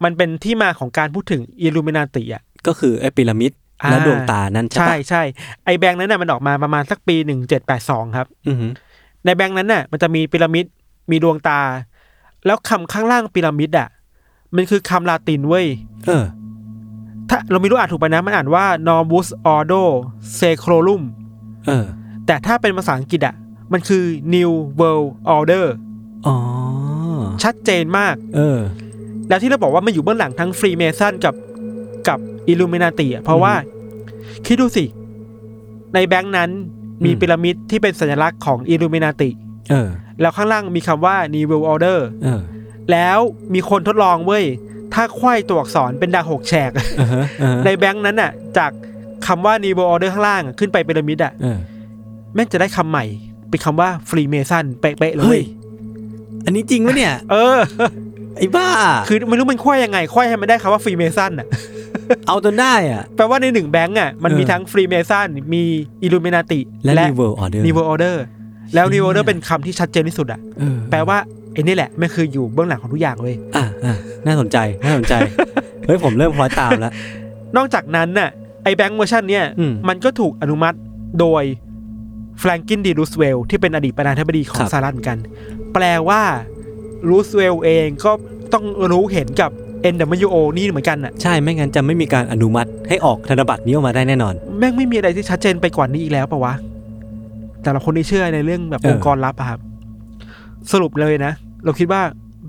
[0.03, 5.23] มันเป็นที่มาของการพูดถึงอิลูมินาติอะ ก็คือไอ้พีระมิดอ่า และดวงตานั่นใช่ใช่ปะใช่
[5.65, 8.71] ไอแบงค์นั้นน่ะมันออกมาประมาณสักปีหนึ่งเจ็ดแปดสองครับอือหือ
[9.25, 10.65] ในแบงค์นั้นน่ะ มันจะมีพีระมิด
[11.11, 11.59] มีดวงตา
[12.45, 13.89] แล้วคำข้างล่างพีระมิดอะ
[14.55, 15.67] มันคือคำลาตินเว้ย
[16.07, 16.25] เออ
[17.29, 19.83] ถ้าเราไม่รู้อ่านถูกไปนะมันอ่านว่า Novus Ordo
[20.39, 21.01] Seclorum
[21.67, 21.85] เออ
[22.25, 23.35] แต่ถ้าเป็นภาษาอังกฤษอะ
[23.73, 24.03] มันคือ
[24.33, 25.65] New World Order
[26.27, 26.35] อ๋อ
[27.43, 28.59] ชัดเจนมาก เออ
[29.29, 31.35] แล้วที่เราบอกว่ามันอยู่เบื้องหลังทั้งฟรีเมซันกับ
[32.07, 32.19] กับ
[32.49, 33.53] อิลูเมนาติอะเพราะว่า
[34.45, 34.85] คิดดูสิ
[35.93, 36.49] ในแบงค์นั้น
[37.03, 39.29] มีอืมพีระมิดที่เป็นสัญลักษณ์ของอิลูเมนาติ
[39.71, 39.89] เออ
[40.21, 42.41] แล้วข้างล่างมีคำว่า New World Order เออ
[42.91, 43.19] แล้ว
[43.53, 44.45] มีคนทดลองเว้ย
[44.93, 48.71] ถ้าไขว้ตัวอักษรเป็นดาวหกแฉกเออฮะเออฮะในแบงค์นั้นน่ะ จาก
[49.27, 51.59] คำว่า New World Order ข้างล่างอะขึ้นไปพีระมิดอะเออ
[52.33, 53.05] แม่งจะได้คำใหม่
[53.49, 55.43] เป็นคำว่าฟรีเมซันเป๊ะๆเลย เฮ้ย
[56.45, 57.57] อันนี้จริงปะเนี่ย เออ
[58.37, 58.67] ไอ้บ้า
[59.07, 61.47] คือไม่รู้มันควยยังไงควยให้มันได้คำว่าฟรีเมซันอะ
[62.27, 65.63] เอาจนได้อะ แปลว่าในหนึ่งแบงก์อะมันมีเออทั้งฟรีเมซันมี
[66.03, 68.23] อิลูเมนาติและ New World Order New Order
[68.75, 71.17] แล้วเชี่ย New Order เป็นคำที่ชัดเจนที่สุดอะเออแปลว่า
[71.53, 73.95] ไอ้นี่แหละมันคืออยู่เบื้องหลังของทุกอย่างเลยอะอะ
[74.25, 75.13] น่าสนใจน่าสนใจ
[75.85, 76.93] เฮ้ยผมเริ่มคล้อยตามแล้ว
[77.57, 78.29] นอกจากนั้นน่ะ
[78.63, 80.77] ไอ้แบงก์เวอร์ชันเนี่ยอืมมันก็ถูกอนุมัติ
[81.19, 81.43] โดย
[82.39, 85.17] แฟรงกลินดีรูสเวลต์ที่เป็นอดีตประธานาธิบดีของครับสหรัฐเหมือนกัน
[85.73, 86.21] แปลว่า
[87.09, 88.11] รูสเวลเองก็
[88.53, 89.51] ต้องรู้เห็นกับ
[89.93, 96.53] NWO นี่เหมือนกันน่ะ ใช่ไม่งั้นจะไม่มีการอนุมัติให้ออกธนบัตรนี้ออกมาได้แน่นอน แม่งไม่มีอะไรที่ชัดเจนไปกว่านี้อีกแล้วปะวะ
[97.63, 99.59] แต่ละคนที่เชื่อในเรื่องแบบเออ องค์กรลับอะครับ
[100.71, 101.31] สรุปเลยนะ
[101.65, 102.01] เราคิดว่า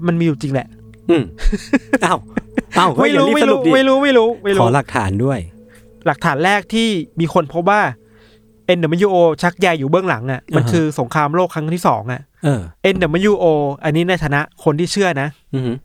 [0.07, 0.67] มันมีอยู่จริงแหละ
[1.11, 1.23] อืม
[2.05, 2.19] อ้าว
[2.79, 5.39] อ้าวเฮ้ยไม่รู้อย่าไม่บสรู้ดิไม่รู้ไม่รู้ไม่ขอรู้หลักฐานด้วย
[6.07, 6.89] หลักฐานแรกที่
[7.21, 7.81] มีคนพบว่า
[8.79, 12.61] NWO ชักใยอยู่เบื้องหลังอะ มันอ่าฮะ คือสงครามโลกครั้งที่สองอะ เออ
[12.95, 13.45] NWO
[13.85, 15.77] อันนี้ในฐานะคนที่เชื่อนะ อือหือ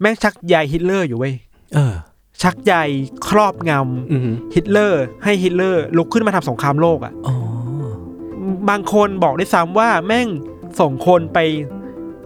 [0.00, 1.34] แม่งชักใยฮิตเลอร์อยู่เว้ย
[1.74, 1.94] เออ
[2.42, 2.74] ชักใย
[3.28, 3.70] ครอบงำ
[4.12, 7.34] อือหือ ฮิตเลอร์ ให้ฮิตเลอร์ลุกขึ้นมาทำสงครามโลกอะ อ๋อ
[8.68, 10.28] บางคนบอกด้วยซ้ำว่าแม่ง
[10.80, 11.38] ส่งคนไป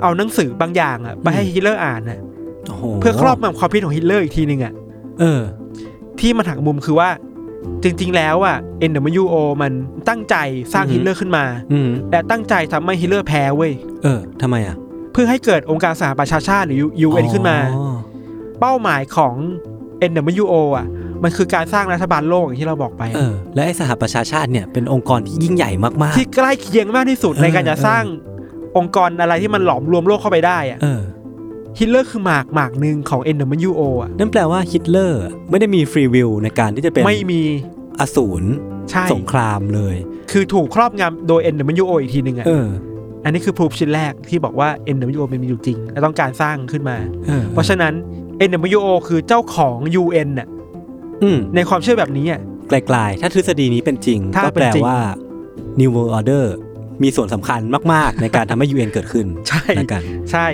[0.03, 2.21] เอาหนังสือบางอย่างอะไปให้ฮิตเลอร์อ่านอะ
[2.69, 4.73] โอ้โหเพื่อครอบงำความคิดของฮิตเลอร์อีกทีหนึ่งอะ
[5.21, 5.41] เออ
[6.21, 7.09] ที่มันหักมุมคือว่า
[7.83, 8.57] จริงๆ แล้วอะ
[8.91, 9.73] NWO มัน
[10.09, 10.37] ตั้งใจ
[10.73, 14.77] สร้างอือฮึ ฮิตเลอร์ขึ้นมา อืมและตั้งใจทำให้ฮิตเลอร์แพ้เว้ย เออทำไมอะ
[15.13, 17.97] เพื่อให้เกิดองค์การสหประชาชาติหรือ UN ขึ้นมาอ๋อ
[18.61, 19.35] เป้าหมายของ
[20.11, 20.87] NWO อะ
[21.23, 25.71] มันคือการสร้างรัฐบาลโลกอย่างที่เราบอกไปเออและไอ้สหประชาชาติเนี่ยเป็นองค์กรที่ยิ่งใหญ่
[26.03, 28.03] มากที่ใกล้เคียงมากที่สุดเออในการจะสร้าง
[28.77, 31.03] องค์กรอะไรที่มันหลอมรวมโลกเข้าไปได้อะๆเออ
[31.79, 37.43] ฮิตเลอร์คือหมากหมากหนึ่งของ NWO อะนั่นแปลว่าฮิตเลอร์ไม่ได้มีฟรีวิลในการที่จะเป็นไม่มี
[38.01, 38.43] อสูร
[38.91, 39.97] ใช่สงครามเลย
[40.31, 46.97] คือถูกครอบงำโดย NWO อีกทีหนึ่งอะเอออันนี้คือพรูฟชิ้นแรกที่บอกว่า NWO มันมีอยู่จริง และต้องการสร้างขึ้นมา
[47.27, 47.93] เออเพราะฉะนั้น
[48.51, 50.49] NWO คือเจ้าของ UN น่ะ
[51.23, 54.99] อืมในความเชื่อแบบนี้อะไกลๆ ถ้าทฤษฎีนี้เป็นจริงถ้าก็เป็แปนลจริงว่า
[55.81, 56.45] New World Order
[57.03, 57.61] มีส่วนสำคัญ
[57.93, 60.03] มาก ๆ ในการทำให้ UN เกิดขึ้น ใช่แล้วกัน
[60.33, 60.47] ใช่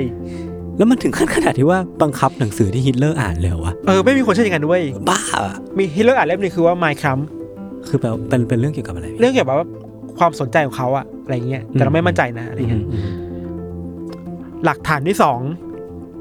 [0.76, 7.22] แล้วมันถึงขั้นขนาดที่ว่าบังคับหนังสือที่ฮิตเลอร์อ่านเลยเหรอวะเออไม่มีคนเชื่ออย่างนั้นด้วยบ้าอะมีฮิตเลอร์อ่านเล่มหนึงคือว่า My Trump
[7.88, 9.66] คือแปลว่าเป็นเป็นเรื่องเกี่ยวกับอะไร เรื่องเกี่ยวกับว่า
[10.18, 13.10] ความสนใจของเขาอะ อะไรเงี้ยแต่เราไม่มั่นใจนะอะไรอืมเงี้ยอืม
[14.64, 15.38] หลักฐานที่สอง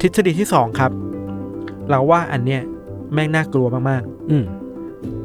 [0.01, 0.91] ทฤษฎีที่สองครับ
[1.89, 2.61] เราว่าอันเนี้ย
[3.13, 4.45] แม่งน่ากลัวมากๆ อืม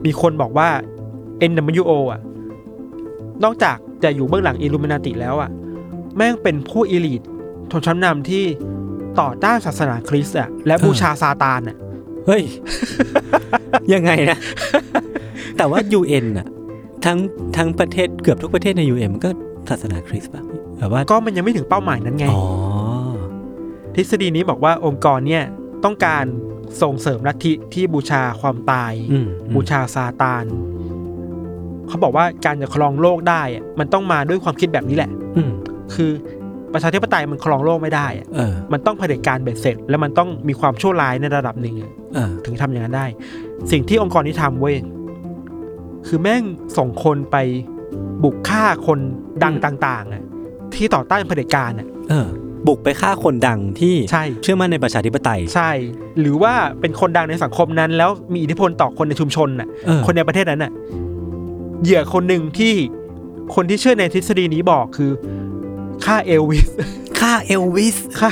[0.04, 0.68] มีคนบอกว่า
[1.50, 2.20] NWO อะ
[3.44, 5.50] นอกจากจะอยู่เบื้องหลังอิลูมินาติแล้วอะ
[6.16, 7.22] แม่งเป็นผู้อีลิท
[7.70, 8.44] ชนชั้นนำที่
[9.20, 11.76] ต่อต้านศาสนาคริสต์อะ และบูชาซาตานอะ
[12.26, 12.42] เฮ้ย
[13.92, 14.38] ยังไงนะ
[15.56, 16.46] แต่ว่า UN อะ
[17.04, 17.18] ทั้ง
[17.56, 19.30] ทั้งประเทศเกือบทุกประเทศใน UN มันก็
[19.70, 20.42] ศาสนาคริสต์ป่ะ
[20.78, 22.44] แบบว่าก็มันยังไม่ถึงเป้าหมายนั้นไงอ๋อ
[23.94, 25.44] ทฤษฎีนี้บอกว่าองค์กรเนี่ย
[25.84, 26.24] ต้องการ
[26.82, 30.44] ส่งเสริมลัทธิที่บูชาความตายอืมบูชาซาตาน
[31.88, 35.50] เขาบอกว่าการจะครองโลกได้อะมันต้องมาด้วยความคิดแบบนี้แหละ อืม
[35.94, 36.10] คือ
[36.72, 43.06] ประชาธิปไตยมันครองโลกไม่ได้อะเออมันต้องเผด็จการเบ็ดเสร็จ แล้วมันต้องมีความชั่วร้ายในระดับหนึ่งอะเออถึงทำอย่างนั้นได้
[43.72, 44.76] สิ่งที่องค์กรนี้ทำเว้ย
[46.06, 46.42] คือแม่ง
[46.76, 47.36] ส่งคนไป
[48.24, 48.98] บุกฆ่าคน
[49.44, 50.22] ดังต่างๆอะ
[50.74, 52.26] ที่ต่อต้านเผด็จการอะเออ
[52.66, 55.70] บุกไปฆ่าคนดังที่ใช่เชื่อมั่นในประชาธิปไตย ใช่
[56.20, 60.72] หรือว่าเป็นคนดังในสังคมนั้น แล้วมีอิทธิพลต่อคนในชุมชนน่ะเออคนในประเทศนั้นน่ะ
[61.82, 62.74] เหยื่อคนหนึ่งที่
[63.54, 65.10] คนที่เชื่อในทฤษฎีนี้บอกคือ
[66.04, 66.68] ฆ่าเอลวิส
[67.20, 68.30] ฆ่าเอลวิสฆ่า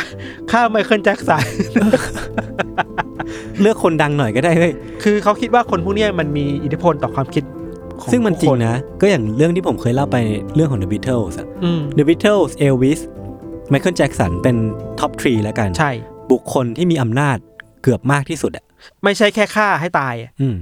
[0.50, 1.44] ฆ่าไมเคิลแจ็คสัน
[3.60, 7.59] เลือกคนดังหน่อยก็ได้เว้ยคือเขาคิดว่าคนพวกเนี้ยมันมีอิทธิพลต่อความคิดของ
[8.12, 10.16] ซึ่งมันจริผู้งคน ก็อย่างเรื่องที่ผมเคยเล่าไป
[10.54, 13.00] เรื่องของ The Beatles อะอืม The Beatles Elvis
[13.72, 14.56] Michael Jackson เป็น
[15.00, 15.90] top three แล้วกัน ใช่
[16.30, 17.36] บุคคลที่มีอำนาจ
[17.82, 18.64] เกือบมากที่สุดอะ
[19.04, 20.56] ไม่ใช่แค่ฆ่าให้ตายอะอืม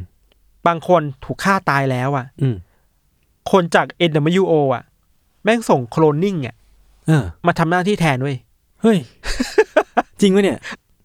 [0.67, 2.57] บางคนถูกฆ่าตายแล้วอะอืม
[3.53, 4.83] คนจาก NWO อะ
[5.45, 6.55] แม่งส่งโคลนนิ่งอะ
[7.07, 8.37] เออมาทำหน้าที่แทนเว้ย
[8.83, 8.99] เฮ้ย
[10.21, 10.59] จริงไหมเนี่ย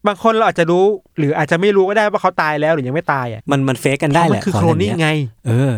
[0.07, 0.86] บางคนเราอาจจะรู้
[1.17, 5.09] หรืออาจจะไม่รู้ก็ได้ว่าเขาตายแล้วหรือยังไม่ตายอะมันมันเฟกกันได้แหมัละคือขโคลนงนิ่งอัเยไง
[5.47, 5.73] เออ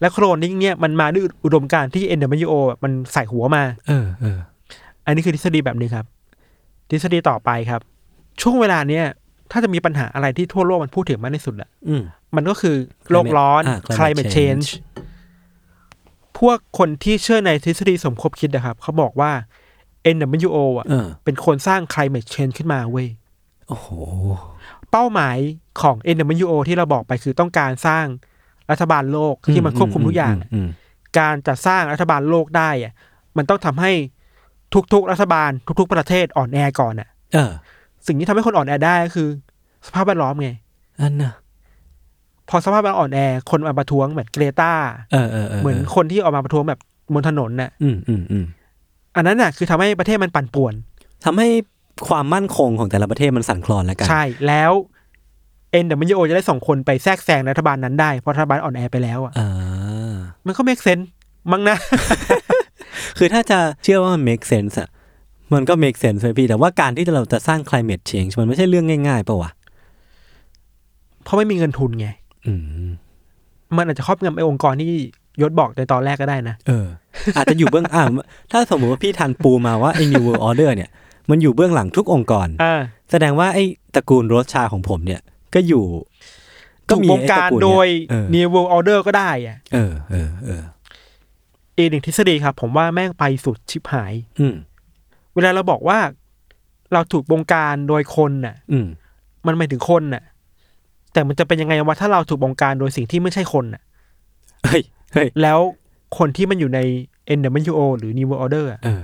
[0.00, 4.38] และโคลนนิ่งเนี่ยมันมาด้วยอุดมการณ์ที่ NWO อะมันใส่หัวมา เออเออ
[5.06, 6.06] อันนี้คือทฤษฎีแบบหนึงครับ
[6.90, 7.80] ทฤษฎีต่อไปครับ
[8.40, 9.04] ช่วงเวลาเนี้ย
[9.50, 12.02] ถ้าจะมีปัญหาอะไรที่ทั่วโลกมันพูดถึงมากที่สุดอะอืม
[12.36, 12.76] มันก็คือ
[13.10, 14.68] โลกร้อนอ่า climate climate change change
[16.38, 19.32] พวกคนที่เชื่อในทฤษฎีสมคบคิดนะครับ เขาบอกว่า
[20.16, 23.08] NWO อะเออเป็นคนสร้าง climate change ขึ้นมาเว้ย
[23.68, 23.88] โอ้โห
[24.90, 25.36] เป้าหมาย
[25.80, 28.06] ของ NWO ที่เราบอกไปคือต้องการสร้าง
[28.70, 30.68] รัฐบาลโลกที่มันควบคุมทุกอย่างอืม
[31.18, 32.92] การจะสร้างรัฐบาลโลกได้อะ
[33.36, 33.92] มันต้องทำให้
[34.92, 35.50] ทุกๆ รัฐบาล
[35.80, 37.50] ทุก ๆ ประเทศอ่อนแอก่อนอะเออ
[38.06, 39.28] สิ่งที่ทำให้คนอ่อนแอได้ก็คือ
[39.86, 40.50] สภาพแวดล้อมไง
[41.00, 41.32] อันน่ะ
[42.48, 43.18] พอสภาพแวดล้อมอ่อนแอ
[43.50, 44.72] คนมาประท้วงเหมือนเกรตา
[45.12, 46.80] เออเออเออเหมือนคนที่ออกมาประท้วงแบบ
[47.14, 48.44] บนถนนน่ะ อืมอืมอืม
[49.16, 50.74] อันนั้นน่ะ คือทำให้ประเทศมันปั่นป่วน
[51.24, 51.48] ทำให้
[52.08, 54.72] ความมั่นคงของแต่ละประเทศมันสั่นคลอนแล้วกัน ใช่ แล้ว
[55.84, 60.16] NWO จะได้ส่งคนไปแทรกแซงรัฐบาลนั้นได้ เพราะรัฐบาลอ่อนแอไปแล้วอะอ่า
[60.46, 61.04] มันก็ make sense
[61.52, 61.76] มั้งนะ
[63.18, 64.88] คือถ้าจะเชื่อว่ามัน make sense อะ
[65.54, 69.50] มันก็ make sense เลยพี่ แต่ว่าการที่เราจะสร้าง climate change มันไม่ใช่เรื่องง่ายๆป่าวะ
[71.24, 72.08] เพราะไม่มีเงินทุนไง
[72.46, 72.52] อื
[72.86, 72.88] ม
[73.76, 74.92] มันอาจจะครอบงำไอ้องค์กรที่
[75.42, 76.86] ยศบอกในตอนแรกก็ได้นะ เออ
[77.36, 78.04] อาจจะอยู่เบื้องอ่า
[78.52, 80.90] ถ้าสมมติว่าพี่ทันปูมาว่าไอ้ New World Order เนี่ย
[81.30, 83.64] มันอยู่เบื้องหลังทุกองค์กรอ่าแสดงว่าไอ้
[83.94, 85.20] ตระกูลโรสชาของผมเนี่ย
[85.54, 85.84] ก็อยู่
[86.88, 90.62] ถูกบงการไอ้ตะกูลโดยเออ New World Order ก็ได้อะเออเออเออ
[91.76, 94.54] อีกหนึ่งทฤษฎีครับ ผมว่าแม่งไปสุดชิบหาย อืม
[95.34, 95.98] เวลาเราบอกว่า
[96.92, 98.86] เราถูกบงการโดยคนน่ะ อืม
[99.46, 100.22] มันหมายถึงคนน่ะ
[101.12, 103.82] แต่มันจะเป็นยังไงวะถ้าเราถูกบงการโดยสิ่งที่ไม่ใช่คนน่ะ
[104.66, 104.82] เฮ้ย
[105.14, 105.58] เฮ้ยแล้ว
[106.18, 106.80] คนที่มันอยู่ใน
[107.38, 109.00] NWO หรือ New World Order อะเออ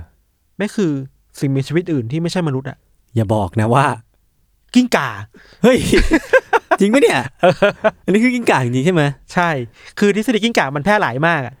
[0.57, 0.91] ไม่คือ
[1.39, 2.77] สิ่งมีชีวิตอื่นที่ไม่ใช่มนุษย์อะ
[3.15, 3.85] อย่าบอกนะว่า
[4.75, 5.09] กิ้งก่า
[5.63, 5.77] เฮ้ย
[6.79, 7.19] จริงปะเนี่ย
[8.05, 9.03] อันนี้คือกิ้งก่าจริงๆใช่ไหม
[9.33, 9.49] ใช่
[9.99, 11.53] คือทฤษฎีกิ้งก่ามันแพร่หลายมากอะ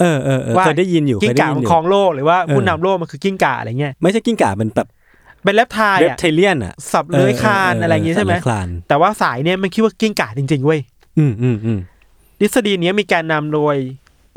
[0.00, 4.88] เออเออเออว่าเคยได้ยินอยู่กิ้เคงยได้ยินอยู่ มันครองโลกหรือว่าเออผู้นำโลกมันคือกิ้งก่าอะไรเงี้ยไม่ใช่กิ้งก่าเป็นแบบ
[5.44, 10.80] เป็น reptile อะ reptilian อะสัตว์เลื้อยคลานอะไรอย่างงี้ใช่ไหมสัตว์เลื้อยคลานแต่ว่าสายเนี่ยมันคิดว่ากิ้งก่าจริงๆเว้ย
[11.18, 11.78] อืมอืมอืม
[12.40, 13.76] ทฤษฎีเนี้ยมีการนำโดย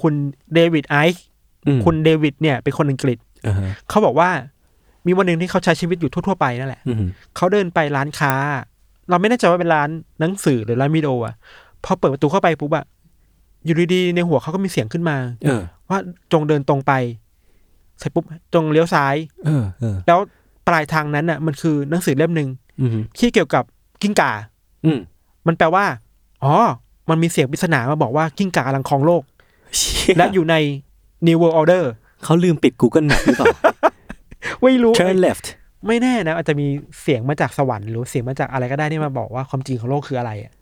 [0.01, 0.13] คุณ
[0.53, 1.25] เดวิดไอซ์
[1.67, 3.17] อืมคุณเดวิดเนี่ยเป็นคนอังกฤษ
[3.47, 4.29] อ่าฮะเขาบอกว่า
[5.05, 8.33] มีวันหนึ่งที่เขาใช้ชีวิตอยู่ทั่วๆไปนั่นแหละอืมเขาเดินไปร้านค้า
[9.09, 9.89] เราไม่แน่ใจว่าเป็นร้าน
[10.19, 11.35] หนังสือหรือร้านวิดีโออะ
[11.83, 12.85] พอเปิดประตูเข้าไปปุ๊บอะ
[13.65, 15.99] อยู่ดีๆในหัวเขาก็มีเสียงขึ้นมาเออว่า
[16.31, 16.91] จงเดินตรงไป
[17.99, 20.19] เสร็จปุ๊บจงเลี้ยวซ้าย เออเออแล้ว
[20.67, 22.49] ปลายทางนั้นน่ะ มันคือหนังสือเล่มหนึ่ง
[22.79, 23.63] อืมที่เกี่ยวกับ
[24.01, 24.31] กิ้งก่า
[24.85, 24.99] อืม
[25.47, 25.85] มันแปลว่า
[26.43, 26.53] อ๋อ
[27.09, 29.23] มันมีเสียงปริศนามาบอกว่ากิ้งก่ากำลังครองโลก
[29.77, 30.55] เชี่ยและอยู่ใน
[31.27, 31.83] New World Order
[32.23, 33.47] เขาลืมปิด Google Map หรือเปล่า
[34.63, 35.45] ไม่รู้ Turn left
[35.87, 36.67] ไม่แน่นะ อาจจะมี
[37.01, 40.53] เสียงมาจากสวรรค์หรือเสียงมาจากอะไรก็ได้ที่มาบอกว่าความจริงของโลกคืออะไรอะ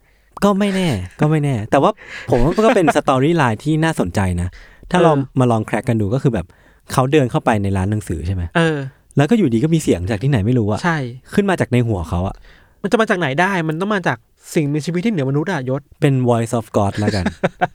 [0.43, 1.91] ก็ไม่แน่ ก็ไม่แน่ แต่ว่า
[2.29, 4.49] ผมว่าก็เป็นสตอรี่ไลน์ที่น่าสนใจนะ
[4.91, 6.45] ถ้าเรามาลองแคร็กกันดูก็คือแบบ
[6.91, 8.77] เขาเดินเข้าไปในร้านหนังสือใช่ไหมเออ
[9.17, 10.97] แล้วก็อยู่ดีก็มีเสียงจากที่ไหนไม่รู้อะใช่
[11.33, 12.35] ขึ้นมาจากในหัวเขาอะ
[12.81, 14.17] มันจะมาจากไหนได้ มันต้องมาจาก
[14.53, 17.23] สิ่งมีชีวิตที่เหนือมนุษย์อะยศ เป็น voice of God แล้วกัน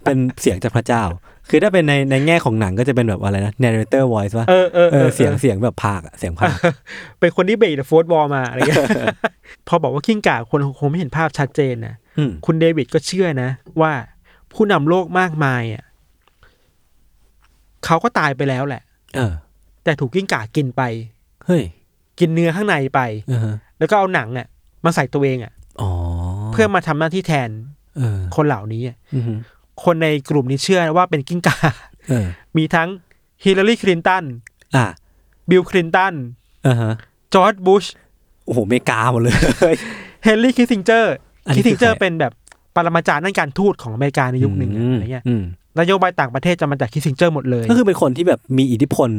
[0.04, 1.02] เป็นเสียงจากพระเจ้า
[1.50, 6.54] คือถ้าเป็นในในแง่ของหนังก็จะเป็นแบบอะไรนะ narrator voice ว่าเออเออเออเสียงเสียงแบบภาคอะเสียงภาค
[7.20, 8.78] เป็นคนที่เบรดโฟร์บอลมาอะไรเงี้ย
[9.68, 13.50] พอบอกว่ากิ้งก่าคนคงไม่เห็นภาพชัดเจนนะอืมคุณเดวิดก็เชื่อนะ
[13.80, 13.92] ว่า
[14.52, 15.84] ผู้นำโลกมากมายอะ
[17.84, 18.82] เขาก็ตายไปแล้วแหละ
[19.16, 19.32] เออ
[19.84, 20.82] แต่ถูกกิ้งก่ากินไป
[21.46, 21.62] เฮ้ย
[22.18, 24.46] กินเนื้อข้างในไปเออฮะแล้วก็เอาหนังอะ
[24.84, 27.50] มาใส่ตัวเองอะอ๋อเพื่อมาทำหน้าที่แทน
[27.96, 29.32] เออคนเหล่านี้อะอือฮึ
[29.84, 31.56] คนในกลุ่มนี้เชื่อว่าเป็นกิ้งก่า
[32.08, 32.88] เออมีทั้ง
[33.44, 34.24] ฮิลลารีคลินตัน
[34.76, 34.86] อะ
[35.50, 36.14] บิลคลินตัน
[36.66, 36.92] อ่าฮะ
[37.34, 37.84] จอร์จบุช
[38.46, 39.34] โอ้โหอเมริกาหมดเลย
[40.24, 41.14] เฮนรี่คิสซิงเจอร์
[41.46, 42.32] อันนี้คิสซิงเจอร์คือร์ใครเป็นแบบ
[42.74, 45.42] ปรมาจารย์ด้านการทูตของอเมริกาในยุคหนึ่งอะอะไรเงี้ยอืม
[45.78, 49.10] นโยบายต่างประเทศจะมาจากคิสซิงเจอร์หมดเลย ก็คือเป็นคนที่แบบมีอิทธิพล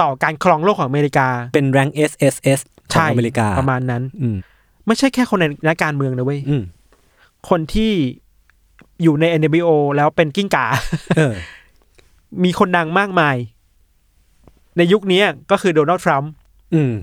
[0.00, 2.60] ต่อการครองโลกของอเมริกา เป็นแรง S S S
[2.92, 4.36] ของใช่อเมริกาประมาณนั้นอืม
[4.86, 6.62] ไม่ใช่แค่คนในนักการเมืองนะเว้ยอืม
[7.48, 7.92] คนที่
[9.02, 10.66] อยู่ใน NWO แล้วเป็นกิ้งก่า
[11.16, 11.34] เออ
[12.44, 13.36] มีคนดังมากมาย
[14.76, 16.30] ในยุคนี้ก็คือโดนัลด์ทรัมป์
[16.74, 16.94] อืม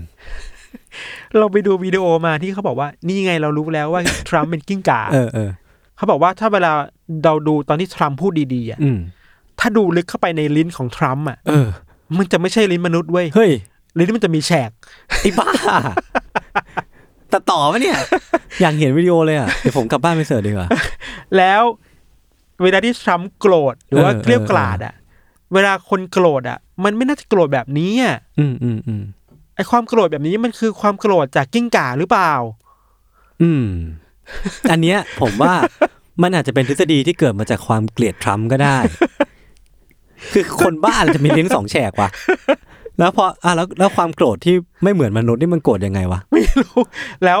[1.38, 5.50] เราไปดูวิดีโอมาที่เขาบอกว่า นี่ไงเรารู้แล้วว่าทรัมป์เป็นกิ้งก่าเออเออ
[5.96, 6.72] เขาบอกว่าถ้าเวลา
[7.24, 8.98] เราดูตอนที่ทรัมป์พูดดีๆอะอืม
[9.60, 11.68] ถ้าดูลึกเข้าไปในลิ้นของทรัมป์อะเออ
[12.18, 13.50] มันจะไม่ใช่ลิ้นมนุษย์เว้ยเฮ้ย
[13.98, 14.70] ลิ้นมันจะมีแฉก
[15.20, 15.50] ไอ้บ้า
[17.32, 17.98] ตัดต่อปะเนี่ย
[18.60, 20.68] อยากเห็นวิดีโอเลยอะ เดี๋ยวผมกลับบ้านไป search ดีกว่า
[21.36, 21.62] แล้ว
[22.62, 24.94] เวลาที่ทรัมป์โกรธหรือว่าเออเกรี้ยวกราดอะ
[25.54, 29.02] เวลาคนโกรธอะ มันไม่น่าจะโกรธแบบนี้อะอืมอืมอืม
[29.54, 32.32] ไอ้ความโกรธแบบนี้มันคือความโกรธจากกิ้งก่าหรือเปล่า
[33.42, 33.66] อืม
[34.70, 35.54] อันเนี้ยผมว่า
[36.22, 38.78] มันอาจจะเป็นทฤษฎีที่เกิดมาจากความเกลียดทรัมป์ก็ได้
[40.32, 42.08] คือคนบ้าอะไรจะมีลิ้นสองแฉกวะ
[43.00, 46.80] แล้วพออะแล้วแล้วความโกรธที่ไม่เหมือนมนุษย์นี่มันโกรธยังไงวะไม่รู้
[47.24, 47.40] แล้ว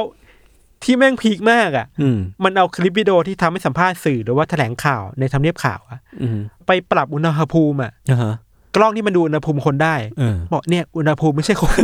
[0.84, 8.34] ที่แม่งพีคมากอะ อืม มันเอาคลิปวิดีโอที่ทำให้สัมภาษณ์สื่อหรือว่าแถลงข่าวในทำเนียบข่าวอะอืมไปปรับอุณหภูมิอะ อ่าฮะ
[8.76, 11.80] กล้องที่มันดูอุณหภูมิคนได้เออบอกเนี่ยอุณหภูมิไม่ใช่คน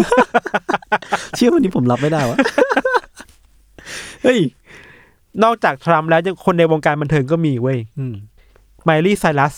[1.37, 2.37] เชื่อวันนี้ผมรับไม่ได้วะ
[4.23, 4.39] เฮ้ย
[5.43, 8.15] นอกจากทรัมป์แล้วยังคนในวงการบันเทิงก็มีเว้ยอืม
[8.85, 9.55] ไมลี่ไซรัส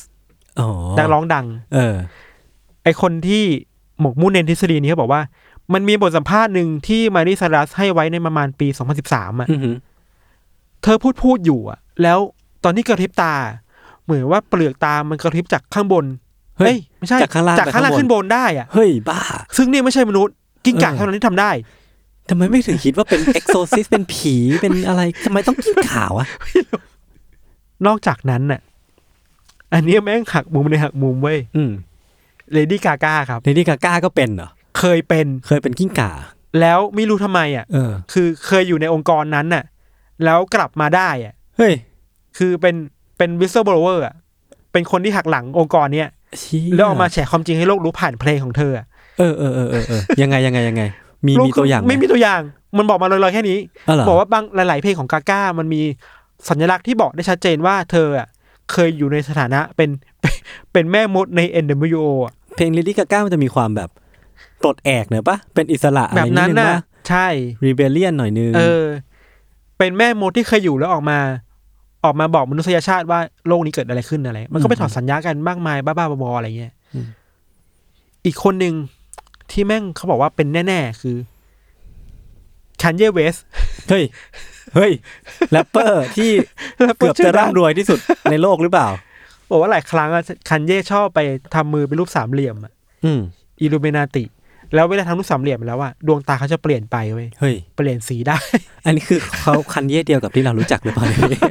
[0.61, 1.95] อ๋อนักร้องดัง เออ
[2.83, 3.45] ไอคนที่
[4.01, 5.23] หมกมุ่นในทฤษฎีนี้เขาบอกว่า
[5.73, 8.69] มันมีบทสัมภาษณ์หนึ่งที่มารีซารัสให้ไว้ในประมาณปี
[9.05, 9.77] 2013อะอือหือ
[10.83, 12.19] เธอพูดพูดอยู่อะ แล้ว
[12.65, 13.35] ตอนที่กระพริบตา
[14.05, 16.05] เหมือนว่าเปลือกตามันกระพริบจากข้างบน
[16.59, 19.21] เฮ้ยอ้ไม่ใช่จากข้างล่างจากข้างล่างไปข้างบนขึ้นบนได้อะ เฮ้ยบ้า
[19.57, 20.35] ซึ่งนี่ไม่ใช่มนุษย์
[20.65, 21.51] กิ้งก่าเออเท่านั้นที่ทำได้
[22.29, 26.27] ทำไมไม่ถึงคิดว่าเป็นเอ็กโซซิสเป็นผีเป็นอะไรทำไมต้องกิ้งก่าอะ
[27.87, 28.61] นอกจากนั้นน่ะ
[29.75, 31.71] อันนี้แม่งหักมุมในหักมุมเว้ยอืม
[32.53, 36.11] เลดี้กาก้าครับ เลดี้กาก้าก็เป็นเหรอ เคยเป็น เคยเป็นกิ้งก่า
[36.61, 39.65] แล้วไม่รู้ทำไมอะ เออ คือเคยอยู่ในองค์กรนั้นน่ะ
[40.25, 41.73] แล้วกลับมาได้อะ เฮ้ย
[42.39, 42.75] คือเป็น
[43.19, 44.15] เป็น whistleblower อะ
[44.73, 46.09] เป็นคนที่หักหลังองค์กรเนี้ย
[46.41, 48.87] เชี่ยแล้วเออกมาแฉความจริงให้โลกรู้ผ่านเพลงของเธออะ
[49.19, 50.83] เออเออเออเออเออยังไงยังไงยังไง
[51.27, 52.41] มีโลกมีตัวอย่างหไม่มีตัวอย่าง
[52.79, 55.83] มันบอกมาลอยๆแค่นี้อ๋อเหรอบอกว่าบางหลาย ๆ เพลงของกาก้า มันมี
[56.49, 58.29] สัญลักษณ์ที่บอกได้ชัดเจนว่าเธออะ
[58.73, 59.91] เคยอยู่ในสถานะเป็น
[60.21, 60.35] เป็น
[60.73, 63.91] เป็นแม่มดใน NWO อะ เพลงเลดี้กาก้ามันจะมีความแบบ
[64.63, 67.27] ปลดแอกเนอะปะเป็นอิสระอะไรแบบนั้นดงน่ะปะใช่
[67.65, 68.85] รีเบเลียนหน่อยนึงเออ
[69.79, 71.19] เป็นแม่มดที่เคยอยู่แล้วออกมา
[72.05, 76.73] ออกมาบอกมนุษยชาติว่าโลกนี้เกิดอะไรขึ้นอะไร มันก็ไปถอดสัญญะกันมากมายบ้าๆบอๆอะไรเงี้ย
[78.27, 78.75] อีกคนหนึ่ง
[79.51, 81.17] ที่แม่งเขาบอกว่าเป็นแน่ ๆ คือ
[82.83, 83.37] Kanye West
[83.89, 84.05] เฮ้ย
[84.75, 84.93] เฮ้ย
[85.51, 86.31] แรปเปอร์ที่
[86.99, 87.99] เกือบจะร่ำรวยที่สุด
[88.31, 88.89] ในโลกหรือเปล่า
[89.51, 91.21] บอกว่าหลายครั้งอะคันเย่ชอบไป
[91.55, 92.73] ทำมือเป็นรูปสามเหลี่ยมอะ
[93.05, 93.21] อืม
[93.61, 94.25] อิลูเมนาติ
[94.75, 98.39] แล้วเวลาทำรูปสามเหลี่ยมแล้วอะดวงตาเขาจะเปลี่ยนไปเว้ยเฮ้ยเปลี่ยนสีได้
[98.85, 101.43] อันนี้คือเขาคันเย่เดียวกับที่เรารู้จักหรือเปล่าเนี่ย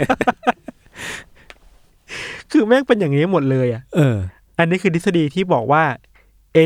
[2.51, 4.15] คือแม่งเป็นอย่างนี้หมดเลยอะเออ
[4.59, 5.83] อันนี้คือทฤษฎีที่บอกว่า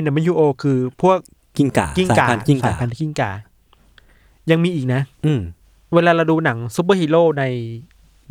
[0.02, 1.18] NWO คือพวก
[1.58, 3.32] กิ้งก่ากิ้งก่า สายพันธุ์กิ้งก่า สายพันธุ์กิ้งก่า
[4.52, 5.42] ยังมีอีกนะ อืม
[5.94, 7.44] เวลาเราดูหนังซูเปอร์ฮีโร่ใน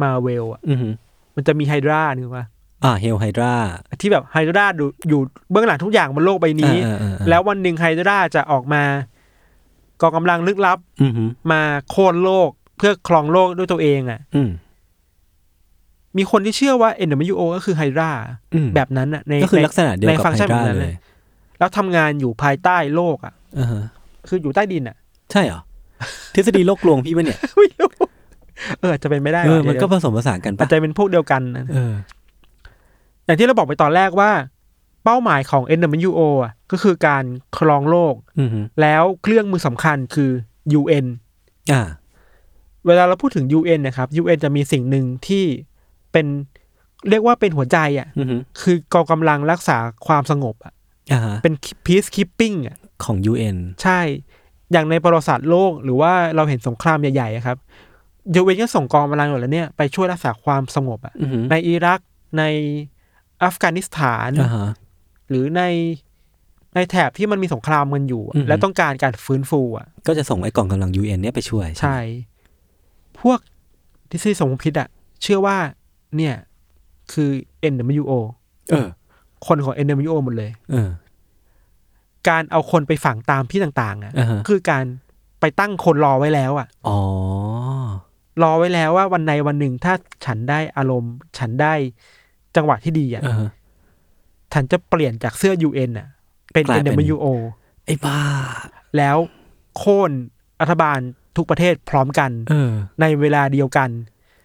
[0.02, 0.92] มาเวลอะอือหือ
[1.34, 2.46] มันจะมี Hydra นึกว่า
[2.84, 3.54] อ่า Hail Hydra
[4.00, 5.20] ที่แบบ Hydra ดูอยู่
[5.50, 8.82] เบื้องหลังทุกอย่างบนโลกใบนี้เออเออเออแล้ววันหนึ่ง Hydra จะออกมา
[10.00, 14.50] กองกำลังลึกลับอือหือมาโค่นโลกเพื่อครองโลกด้วยตัวเองอะ่ะอืม
[16.16, 18.10] มีคนที่เชื่อว่า NWO ก็คือไฮดรา
[18.54, 20.94] อืมแบบนั้นอะในก็คือในลักษณะเดียวในกับฟังก์ชันไฮดแบบรานั้นเลเลยย
[21.58, 23.84] แล้วทำงานอยู่ภายใต้โลกอะอ่าฮะ
[24.28, 24.96] คืออยู่ใต้ดินอะ
[25.32, 25.60] ใช่เหรอ
[26.34, 27.90] ทฤษฎีโลกลวงพี่ปะเนี่ยไม่รู้
[28.80, 31.92] เอออาจจะเป็นไม่ได้เออว่ะมันก็ผเดี๋ยวสมผสานกันอาปะจจะเป็นพวกเดียวกันนะเออ
[33.30, 34.30] อย่างที่เราบอกไปตอนแรกว่า
[35.04, 37.24] เป้าหมายของ NWO อะก็คือการ
[37.58, 40.30] ครองโลกอือหือแล้วเครื่องมือสำคัญคือ
[40.80, 41.06] UN
[41.72, 41.82] อ่า
[42.86, 45.44] เวลาเราพูดถึง UN นะครับ UN จะมีสิ่งหนึ่งที่
[46.12, 46.26] เป็น
[47.10, 49.76] เรียกว่าเป็นหัวใจอะอือหือคือกองกำลังรักษา
[50.06, 50.72] ความสงบอะ
[51.12, 51.54] อ่าฮะเป็น
[51.86, 54.00] peacekeeping อะของ UN ใช่
[54.72, 57.56] อย่างในประวัติศาสตร์โลก หรือว่าเราเห็นสงครามใหญ่ๆอะครับ
[58.34, 62.00] ยูเวนก็ส่งกองกำลังหมดแล้วเนี่ยไปช่วยรักษาความสงบอะอือหือในอิรัก
[62.38, 62.42] ใน
[63.44, 64.68] อัฟกานิสถานอ่าฮะ
[65.28, 65.62] หรือใน
[66.74, 71.98] ในแถบที่มันมีสงครามกันอยู่อะอือฮึแล้วต้องการการฟื้นฟูอะ ก็จะส่งไอ้กองกำลัง UN เนี่ยไปช่วย ใช่
[73.20, 73.38] พวก
[74.10, 74.88] ทฤษฎีสมคบคิดอะ
[75.22, 75.56] เชื่อว่า
[76.16, 76.34] เนี่ย
[77.12, 77.30] คือ
[77.72, 78.12] NWO
[78.70, 78.88] เออ
[79.46, 80.90] คนของ NWO หมดเลย เออ
[82.28, 84.84] การเอาคนไปฝังตามที่ต่าง ๆอะอ่าฮะคือการ
[85.40, 86.98] ไปตั้งคนรอไว้แล้วอะอ๋อ
[88.42, 89.94] รอไว้แล้วว่าวันในวันหนึ่งถ้า
[90.26, 91.74] ฉันได้อารมณ์ ฉันได้
[92.56, 93.50] จังหวะที่ดีอะอ่าฮะ
[94.52, 96.08] ฉันจะเปลี่ยนจากเสื้อ UN อะ
[96.52, 97.26] เป็นกลายเป็น NWO
[97.86, 98.20] ไอ้บ้า
[98.96, 99.16] แล้ว
[99.76, 100.10] โค่น
[100.60, 100.98] รัฐบาล
[101.36, 102.70] ทุกประเทศพร้อมกันเออ
[103.00, 103.88] ในเวลาเดียวกัน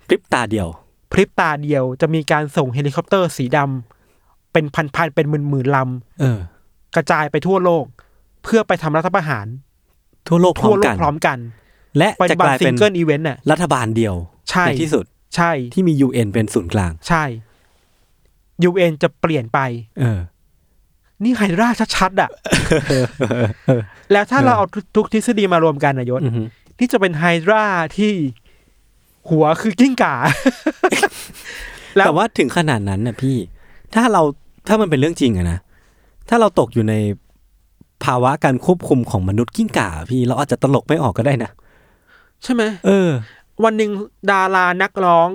[0.07, 0.67] พริบตาเดียว
[1.11, 5.77] พริบตาเดียวจะมีการส่งเฮลิคอปเตอร์สีดำเป็นพันๆเป็นหมื่นๆล
[6.21, 7.85] เออำกระจายไปทั่วโลก
[8.43, 9.47] เพื่อไปทำรัฐประหาร
[10.27, 11.37] ทั่วโลกพร้ทั่วโลกพร้อมกัน
[11.97, 14.15] และจะฏิบัติ single event น่ะรัฐบาลเดียว
[14.49, 17.23] ใช่ในที่สุด ใช่ที่มี UN เป็นศูนย์กลาง ใช่
[18.69, 19.59] UN จะเปลี่ยนไป
[19.99, 20.19] เออ
[21.23, 22.29] นี่ Hydra ชัดๆอะ
[24.11, 26.47] แล้วถ้าเราเอาทุกทฤษฎีมารวมกันนะยศอือหือ
[26.79, 27.63] นี่จะเป็น Hydra
[27.97, 28.13] ที่
[29.29, 30.15] หัวคือกิ้งก่า
[31.95, 33.37] แล้วแต่ว่าถึงขนาดนั้นนะพี่
[33.95, 34.21] ถ้าเรา
[34.67, 35.59] ถ้ามันเป็นเรื่องจริงอะนะ
[36.29, 36.95] ถ้าเราตกอยู่ใน
[38.03, 41.51] ภาวะการควบคุมของมนุษย์กิ้งก่าพี่ เราอาจจะตลกไม่ออกก็ได้นะ
[42.43, 43.09] ใช่ไหมเออ
[43.63, 43.91] วันหนึ่ง
[44.31, 45.27] ดารานักร้อง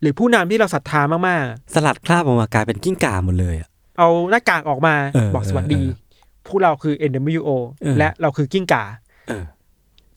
[0.00, 1.44] หรือผู้นำที่เราศรัทธามาก
[1.74, 6.06] สลัดคราบออกมากลายเป็นกิ้งก่าหมดเลยอะๆเอาหน้ากากออกมาเออบอกสวัสดีเออ
[6.46, 7.48] พวกเราคือ NWO
[7.82, 8.84] เออและเราคือกิ้งก่า
[9.28, 9.44] เออ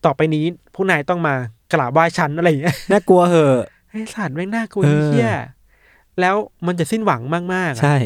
[0.06, 1.36] ต่อไปนี้ผู้นายต้องมา
[1.74, 5.32] กราบไหว้ฉันอะไรอย่างเงี้ยน่ากลัวเหอะไอ้สัตว์แม่งน่ากลัวเออเฮี้ย
[6.20, 6.36] แล้ว
[6.68, 7.98] มันจะสิ้นหวังมากๆอะใช่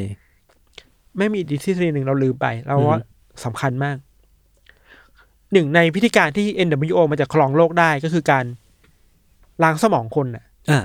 [1.17, 2.99] ไม่มีทฤษฎีหนึ่งเราลืมไปเราว่า
[3.45, 3.97] สำคัญมาก
[5.53, 8.45] หนึ่งในพิธีการที่ NWO มันจะครองโลกได้ก็คือการ
[9.63, 10.79] ล้างสมองคนน่ะอ่า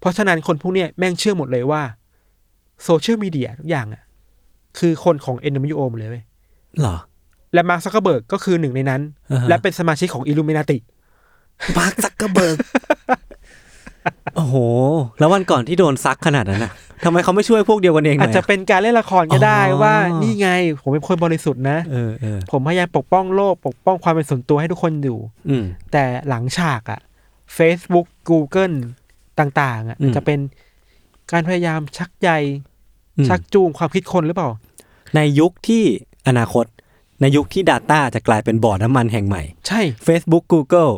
[0.00, 1.82] เพราะฉะนั้นคนพวกเนี้ยแม่งเชื่อหมดเลยว่า
[2.84, 4.02] โซเชียลมีเดียทุกอย่างอะ
[4.78, 6.24] คือคนของ NWO หมดเลยเว้ย
[6.80, 6.96] เหรอ
[7.54, 10.78] และ Mark Zuckerberg ก็คือหนึ่งในนั้นอ่าฮะและเป็นสมาชิกของอิลูมินาติ
[11.78, 12.58] Mark Zuckerberg
[14.36, 14.56] โอ้โห
[15.18, 16.72] แล้ววันก่อนที่โดนซักขนาดนั้นน่ะ
[17.04, 20.48] ทำไมเขาไม่ช่วยพวกเดียวกันเองหน่อาอจยจะเป็นการเล่นละครก็ได้อ๋อว่า นี่ไง
[20.80, 27.00] ผมเป็นคนบริสุทธิ์นะเออเออผมพยายามปกป้องโลก ปกป้องความเป็นส่วนตัวให้ทุกคนอยู่อืมแต่หลังฉากอะ
[27.56, 28.76] Facebook Google
[29.40, 30.38] ต่างๆอะอืมจะเป็น
[31.32, 32.30] การพยายามชักใย
[33.18, 34.50] อืมชักจูงความคิดคนหรือเปล่า
[35.16, 35.84] ในยุคที่
[36.28, 36.66] อนาคต
[37.20, 40.92] ในยุคที่ Data จะกลายเป็นบ่อน้ำมันแห่งใหม่ ใช่ Facebook Google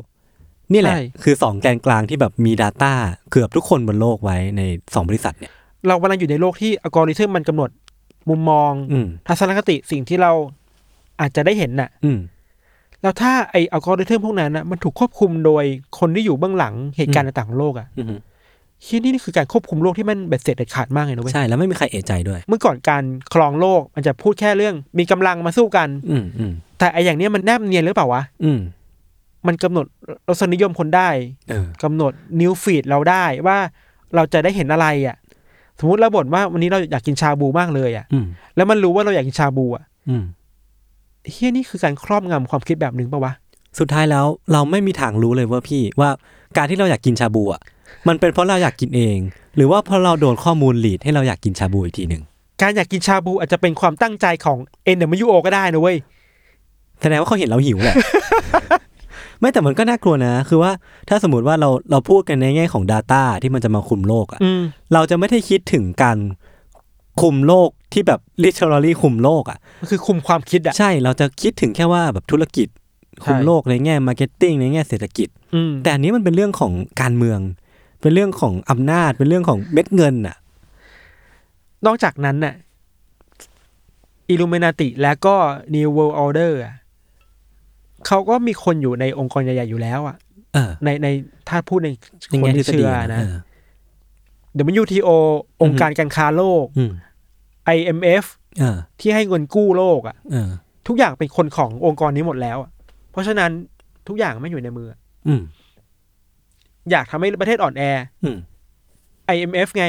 [0.72, 2.92] นี่แหละใช่คือสองแกนกลางที่แบบมี Data
[3.30, 4.62] เกือบทุกคนบนโลกไว้ใน
[4.94, 5.52] สองบริษัทเนี่ย
[5.88, 7.70] เรากำลังอยู่ในโลกที่อัลกอริทึมมันกำหนด
[8.30, 10.32] มุมมองอืมทัศนคติสิ่งที่เรา
[11.20, 12.18] อาจจะได้เห็นน่ะอืม
[13.02, 15.64] แล้วถ้าไออัลกอริทึมพวกนั้นนะมันถูกควบคุมโดย
[15.98, 17.88] คนที่อยู่เบื้องหลังเหตุการณ์ต่างๆของโลกอะ
[18.82, 23.04] อืมที่นี่คือการควบคุมโลกที่มันเบ็ดเสร็จเด็ดขาดมากเลยนะเว้ยใช่แล้วไม่มีใครเอะใจด้วย เมื่อก่อนการ
[23.34, 28.60] ครองโลกมันจะพูดแค่เรื่อง มีกำลังมาสู้กัน อืมอืมแต่ไออย่างเนี้ยมันแนบเนียนหรือเปล่าวะอืม
[29.46, 29.86] มันกำหนด
[30.28, 31.08] รสนิยมคนได้
[31.50, 33.58] เออกำหนดนิวฟีดเราได้ว่า
[34.14, 35.16] เราจะได้เห็นอะไรอะ
[35.78, 38.26] สมมติเราบ่นว่าวันนี้เราอยากกินชาบูมากเลยอะอืม
[38.56, 40.24] แล้วมันรู้ว่าเราอยากกินชาบูอะอืม
[41.30, 43.32] เฮียนี่คือการครอบงำความคิดแบบหนึ่งปะวะ
[43.78, 46.10] สุดท้ายแล้วเราไม่มีทางรู้เลยว่าพี่ว่า
[46.56, 47.62] การที่เราอยากกินชาบูอะ
[48.08, 49.18] มันเป็นเพราะเราอยากกินเอง
[49.56, 52.22] หรือว่าเพราะเราโดนข้อมูล lead ให้เราอยากกินชาบูอีกทีหนึ่ง
[52.62, 54.58] การอยากกินชาบูอาจจะเป็นความตั้งใจของ
[54.96, 55.96] NWO ก็ได้นะเว้ย
[57.00, 57.96] แสดงว่าเขาเห็นเราหิวแหละ
[59.40, 60.72] ไม่แต่มันก็น่ากลัวนะ คือว่า
[61.08, 64.62] ถ้าสมมติว่าเราเราพูดกันในแง่ของ Data ที่มันจะมาคุมโลกอะอืม
[64.92, 66.18] เราจะไม่ได้คิดถึงการ
[67.20, 72.68] คุมโลกที่แบบ literally คุมโลกอะมันคือคุมความคิดอะใช่เราจะคิดถึงแค่ว่าแบบธุรกิจ
[73.24, 77.38] คุมใช่โลกในแง่ marketing ในแง่เศรษฐกิจอืมแต่อันนี้มันเป็นเรื่องของการเมือง
[78.02, 80.36] เป็นเรื่องของอำนาจ เป็นเรื่องของเม็ดเงินอะ
[81.86, 82.54] นอกจากนั้นน่ะ
[84.28, 85.34] อิลูเมนาติและก็
[85.74, 86.74] New World Order อะ
[88.06, 90.16] เขาก็มีคนอยู่ในองค์กรใหญ่ๆอยู่แล้วอะ
[90.54, 91.08] เออในใน
[91.48, 91.88] ถ้าพูดใน
[92.28, 93.36] ในคนแง่ทฤที่ษฎีเชื่อนะนะเออ
[94.82, 95.08] WTO
[95.62, 96.92] องค์การการค้าโลกอืม
[97.76, 98.24] IMF
[98.58, 100.50] เออที่ให้เงินกู้โลกอะเออ
[100.88, 102.70] ทุกอย่างเป็นคนขององค์กรนี้หมดแล้วอะ
[103.10, 103.50] เพราะฉะนั้น
[104.08, 104.88] ทุกอย่างไม่อยู่ในมือ
[105.28, 105.42] อืม
[106.90, 107.82] อยากทำให้ประเทศอ่อนแอ
[108.24, 108.36] อืม
[109.34, 109.86] IMF ไง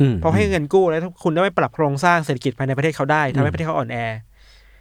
[0.00, 3.96] อืมเพราะให้เงินกู้แล้วคุณได้ไปปรับโครงสร้างเศรษฐกิจภายในประเทศเขาได้ทำให้ประเทศเขาอ่อนแอ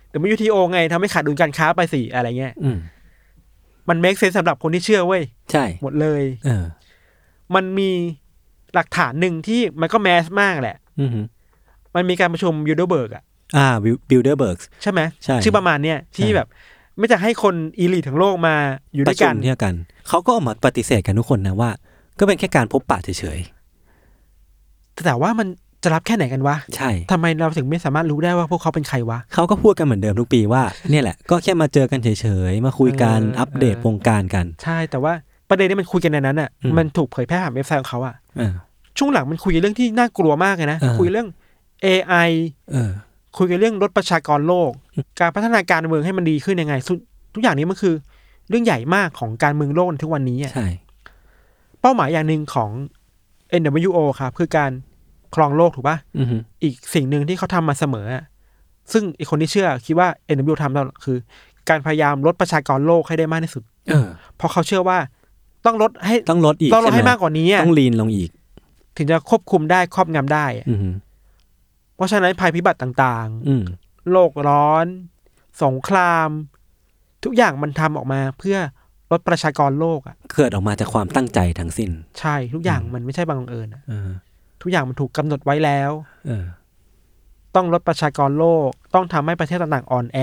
[0.10, 2.78] แต่ไม่ยูทีโอไงทำให้ขาดดุลการค้าไปสิอะไรเงี้ยอืม
[3.90, 6.66] มันเมคเซนสำหรับคนที่เชื่อเว้ยใช่ หมดเลย เออ
[7.56, 7.90] มันมี
[8.74, 11.10] หลักฐานหนึ่งที่มันก็แมสมากแหละอืม
[11.96, 13.24] มันมีการประชุมยูโดเบิร์กอะ
[13.58, 13.68] อ่า
[14.10, 16.48] Bilderberg ใช่ไหมใช่ชื่อประมาณเนี้ยที่ใช่แบบ
[16.98, 18.56] ไม่จะให้คน elite ทั้งโลกมา
[18.96, 19.74] อยู่ปด้ระวยชุกัมนเที่ยวกัน
[20.08, 21.70] เขาก็ออกมาปฏิเสธกันทุกคนนะว่า
[22.20, 23.40] ก็เป็นแค่การพบปะเฉย
[25.06, 25.48] แต่ว่ามัน
[25.84, 35.14] จะรับแค่ไหนกันวะๆใช่ทำไมเราถึงไม่สามารถรู้ได้ว่าพวกเขาเป็นใครวะ เขาก็พูดกันเหมือนเดิมทุกปีว่า เนี่ยแหละ ก็แค่มาเจอกันเฉยๆ มาคุยกันเอออัอัปเดตเออวงการกัน ใช่ แต่ว่า
[35.50, 38.54] ประเด็นที่มันคุยกันในนั้นอะอืมมันถูกเผยแพร่ผ่านเว็บไซต์ของเขาอะเออ
[38.98, 41.28] ช่วงหลังมันคุยเรื่องที่น่ากลัวมากเลยนะเออคุยเรื่อง
[41.86, 42.30] AI
[42.72, 42.92] เออ
[43.38, 44.72] คุยกันเรื่องลดประชากรโลก
[45.20, 47.00] การพัฒนาการเมืองให้มันดีขึ้นยังไงสุด
[47.34, 47.96] ทุกอย่างนี้มันคือ
[48.50, 50.68] เรื่องใหญ่มากของการเมืองโลกในทุกวันนี้อะใช่
[51.82, 52.70] เป้าหมายอย่างหนึ่งของ
[53.62, 54.72] NWO ครับคือการ
[55.36, 58.24] ครองโลกถูกปะอือฮึอีกสิ่งหนึ่งที่เขาทำมาเสมออะ
[58.92, 61.18] ซึ่งไอคนที่เชื่อคิดว่า NWO ทำแล้วคือ
[61.70, 64.08] การพยายามลดประชากรโลกให้ได้มากที่สุด เออ
[64.38, 64.98] เพราะเขาเชื่อว่า
[65.66, 68.30] ต้องลดให้ต้องลดอีกต้องลดช่ให้ไมากกว่านี้อะต้องลีนลงอีก
[68.98, 70.90] ถึงจะควบคุมได้ครอบงำได้อะอือฮึ
[71.96, 74.86] เพราะฉะนั้นภัยพิบัติต่างอืมๆโลกร้อน
[75.64, 76.30] สงคราม
[77.24, 78.58] ทุกอย่างมันทำออกมาเพื่อ
[79.12, 84.10] ลดประชากรโลกอะเกิดออกมาจากความตั้งใจทั้งสิ้น ใช่ ทุกอย่างมันไม่ใช่บังเอิญอะเออ
[84.62, 85.92] ทุกอย่างมันถูกกำหนดไว้แล้ว
[86.28, 86.46] เออ
[87.56, 90.20] ต้องลดประชากรโลก ต้องทำให้ประเทศต่างๆอ่อนแอ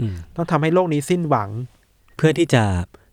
[0.00, 1.50] อืมต้องทำให้โลกนี้สิ้นหวัง
[2.16, 2.62] เพื่อที่จะ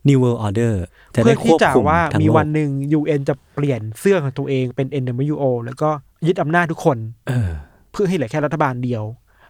[0.07, 0.73] New World Order
[1.15, 5.89] จะเพื่ได้อคที่วบจะคุมว่าทั้งมีโลวักนหนึ่ง UN จะเปลี่ยนเสื้อของตัวเองเป็น NWO แล้วก็
[6.27, 6.97] ยึดอำนาจทุกคน
[7.27, 7.49] เออ
[7.93, 9.03] เพื่อให้เหลือแค่รัฐบาลเดียว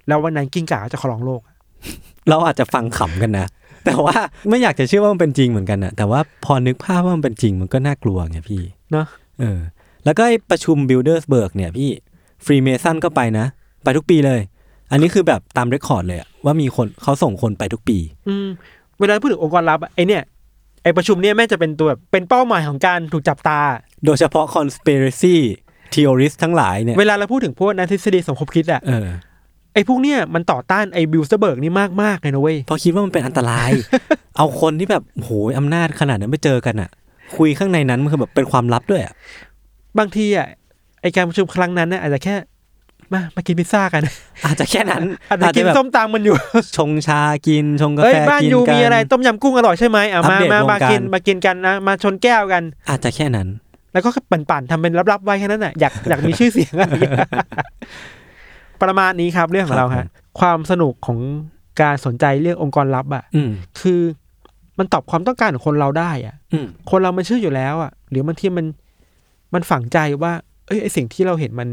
[0.08, 1.42] แล้ววันนั้นกิ้งก่าก็จะครองโลก
[2.30, 3.48] เราอาจจะฟังขำกันนะ
[3.86, 4.16] แต่ว่า
[4.50, 9.08] ไม่อยากจะเชื่อว่ามันเป็นจริงเหมือนกันนะแต่ว่าพอนึกภาพว่ามันเป็นจริงมันก็น่ากลัวไงพี่เนอะ
[9.40, 9.60] เออ
[10.06, 11.90] แล้วก็ไอ้ประชุม Buildersburg เนี่ยพี่
[12.46, 13.46] Freemason ก็ไปนะ
[13.84, 14.42] ไปทุกปีเลย
[14.92, 18.48] อันนี้คือแบบตาม record เลยอะว่ามีคนเขาส่งคนไปทุกปี อืม
[19.00, 20.24] เวลาพูดถึงองค์กรลับอะไอเนี่ย
[20.84, 23.60] ไอประชุมเนี่ยแม่งจะเป็นตัวแบบเป็นเป้าหมายของการถูกจับตา
[24.06, 25.36] โดยเฉพาะ conspiracy
[25.94, 29.08] theorist ทั้งหลายเนี่ยเวลาเราพูดถึงพวกนักทฤษฎีสมคบคิดอะเออ
[29.74, 33.72] ไอพวกเนี่ยมันต่อต้านไอ Bilderberg นี่มากมากๆเลยนะเว้ยเพราะคิดว่ามันเป็นอันตราย
[34.38, 36.90] เอาคนที่แบบโหยอำนาจขนาดนั้นไปเจอกันอะ
[37.38, 39.14] คุยข้างในนั้นมันคือแบบเป็นความลับด้วยอะ
[40.00, 40.48] บางทีอะ
[41.02, 42.36] ไอการประชุมครั้งนั้นน่ะอาจจะแค่
[43.14, 44.04] มามากินพิซซ่ากัน
[44.46, 46.36] อาจจะแค่นั้นอาจจะกินแบบส้มตำมันอยู่
[46.78, 53.48] ชงชากินชงกาเอ้ยแฟบ้านกินยูกันมีอะไรต้มยำกุ้งอร่อยใช่ไหมอะอัปมาเดตมาวงมาการกินมากินกันนะมาชนแก้วกัน อาจจะแค่นั้น
[53.94, 57.30] แล้วก็ปั่นๆทำเป็นลับๆไว้แค่นั้นน่ะอยากอยากมีชื่อเสียงอะไรอย่างเงี้ย
[58.82, 60.08] ประมาณนี้ครับเรื่องของเราครัฮะบ
[60.40, 61.20] ความสนุกของ
[61.82, 64.02] การสนใจเรื่ององค์กรลับอะอืมคือ
[64.80, 68.66] มันตอบความต้องการของคนเราได้อะอืมคนเรามันเชื่ออยู่แล้วอะ หรือบางทีมัน
[69.54, 70.32] มันฝังใจว่า
[70.66, 71.68] เอ้ยไอสิ่งที่เราเห็นมัน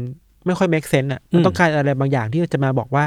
[0.45, 3.05] ไม่ค่อย make sense อะมันต้องการอะไรบางอย่างที่จะมาบอกว่า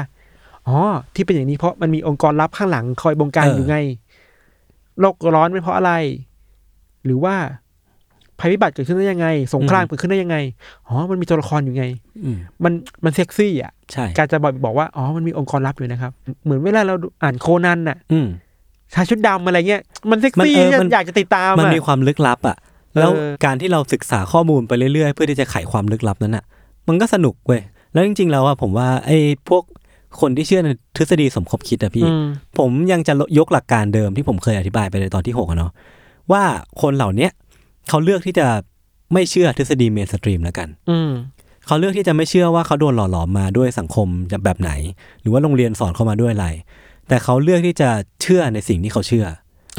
[0.67, 0.77] อ๋อ
[1.15, 3.77] ที่เป็นอย่างนี้เพราะมันมีองค์กรลับข้างหลังคอยบงการอยู่ไง
[4.99, 5.93] โลกร้อนเป็นเพราะอะไร
[7.05, 7.35] หรือว่า
[8.39, 10.37] ภัยพิบัติเกิดขึ้นได้ยังไง สงครามเกิดขึ้นได้ยังไง
[10.87, 11.85] อ๋อ มันมีตัวละครอยู่ไง
[12.23, 12.73] อืมมัน
[13.03, 16.11] มันเซ็กซี่อะใช่การจะบอกบอกว่า อ๋อ มันมีองค์กรลับอยู่นะครับ
[16.43, 18.27] เหมือนเวลาเราดูอ่านโคนันน่ะอืม
[18.93, 19.81] ชายชุดดำอะไรเงี้ย
[20.11, 22.57] มันเซ็กมันซี่เออมันอยากจะติดตาม มันอะมีความลึกลับอะ
[22.99, 26.43] แล้วเออการที่เราศึกษาข้อมูลไปเรื่อยๆ เพื่อที่จะไขความลึกลับนั้นอะ
[26.87, 27.61] มันก็สนุกเว้ย
[27.93, 29.17] แล้วจริงๆ แล้วอะผมว่าไอ้
[29.49, 29.63] พวก
[30.21, 32.25] คนที่เชื่อในทฤษฎีสมคบคิดอะพี่อืม
[32.57, 35.71] ผมยังจะยกหลักการเดิมที่ผมเคยอธิบายไปในตอนที่หกอะเนาะ
[36.31, 36.43] ว่า
[36.81, 37.31] คนเหล่าเนี้ย
[37.89, 38.47] เขาเลือกที่จะ
[39.13, 41.11] ไม่เชื่อทฤษฎี mainstream แล้วกัน อืม
[41.67, 44.07] เขาเลือกที่จะไม่เชื่อว่าเขาโดนหล่อหลอมมาด้วยสังคม
[44.45, 44.71] แบบไหน
[45.21, 46.47] หรือว่าโรงเรียนสอนเข้ามาด้วยอะไร
[47.07, 47.89] แต่เขาเลือกที่จะ
[48.21, 49.25] เชื่อในสิ่งที่เขาเชื่อ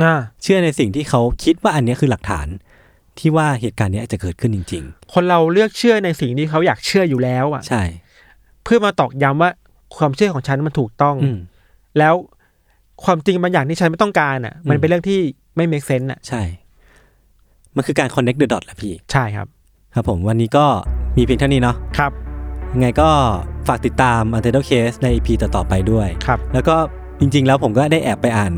[0.02, 2.46] อ่าเชื่อในสิ่งที่เขาคิดว่าอันเนี้ยคือหลักฐาน
[3.18, 4.84] ที่ว่าเหตุการณ์เนี้ยจะเกิดขึ้นจริง
[5.14, 7.82] คนเราเลือกเชื่อในสิ่งที่เขาอยากเชื่ออยู่แล้วอะๆใช่
[8.64, 9.50] เพื่อมาตอกย้ำว่า
[9.96, 11.38] ความเชื่อของฉันมันถูกต้องอืม
[11.98, 12.14] แล้ว
[13.04, 15.20] ความจริงบางอย่างที่ฉันไม่ต้องการอะ มันอืมเป็นเรื่องที่
[15.56, 16.42] ไม่ make sense อะ ใช่
[17.76, 19.46] มันคือการ connect the dot แหละพี่ ใช่ครับ
[19.94, 20.66] ครับผมวันนี้ก็
[21.16, 22.12] มีเพียงเท่านี้เนาะครับ
[22.74, 23.08] ยังไงก็
[23.68, 26.76] ฝากติดตาม u n t i t l e Case ใน EP ต่อๆไปด้วย ครับ แล้วก็
[27.20, 28.52] จริง ๆ แล้วผมก็ได้แอบไปอ่าน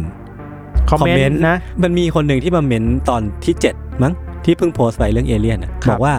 [0.91, 4.13] คอมเมนต์นะ มันมีคนหนึ่งที่มาเมนต์ตอนที่ 7 มั้ง
[4.45, 6.15] ที่เพิ่งโพสต์ไปเรื่องเอเลี่ยนอะครับ บอกว่า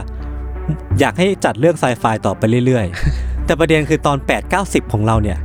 [0.99, 5.37] อยากให้จัดเรื่องไซไฟต่อไปเรื่อยๆ แต่ประเด็นคือตอน 8 9 10 ของเราเนี่ย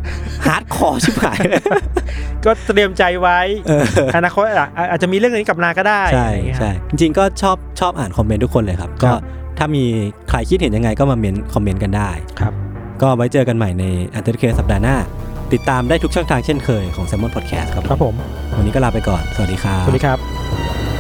[0.47, 1.62] hardcore ชิบหายเลย
[2.44, 3.84] ก็เตรียมใจไว้เออ
[4.16, 9.22] อนาคตอะอาจจะมีเรื่องนี้กลับมาก็ได้ใช่อะไรอย่างเงี้ยใช่จริงๆก็ชอบชอบอ่านคอมเมนต์ทุกคนเลยครับ ก็ครับ
[9.59, 9.84] ถ้ามี
[10.28, 12.52] ใครคิดเห็นยังไงก็มาเมนคอมเมนต์กันได้ครับ
[13.02, 13.84] ก็ไว้เจอกันใหม่ใน
[14.18, 14.96] u n t i t l e Case สัปดาห์หน้า
[15.52, 18.14] ติดตามได้ทุกช่องทางเช่นเคยของ s ซ m o n Podcast ครับครับผม
[18.57, 20.93] วันนี้ก็ลาไปก่อน สวัสดีครับ สวัสดีครับ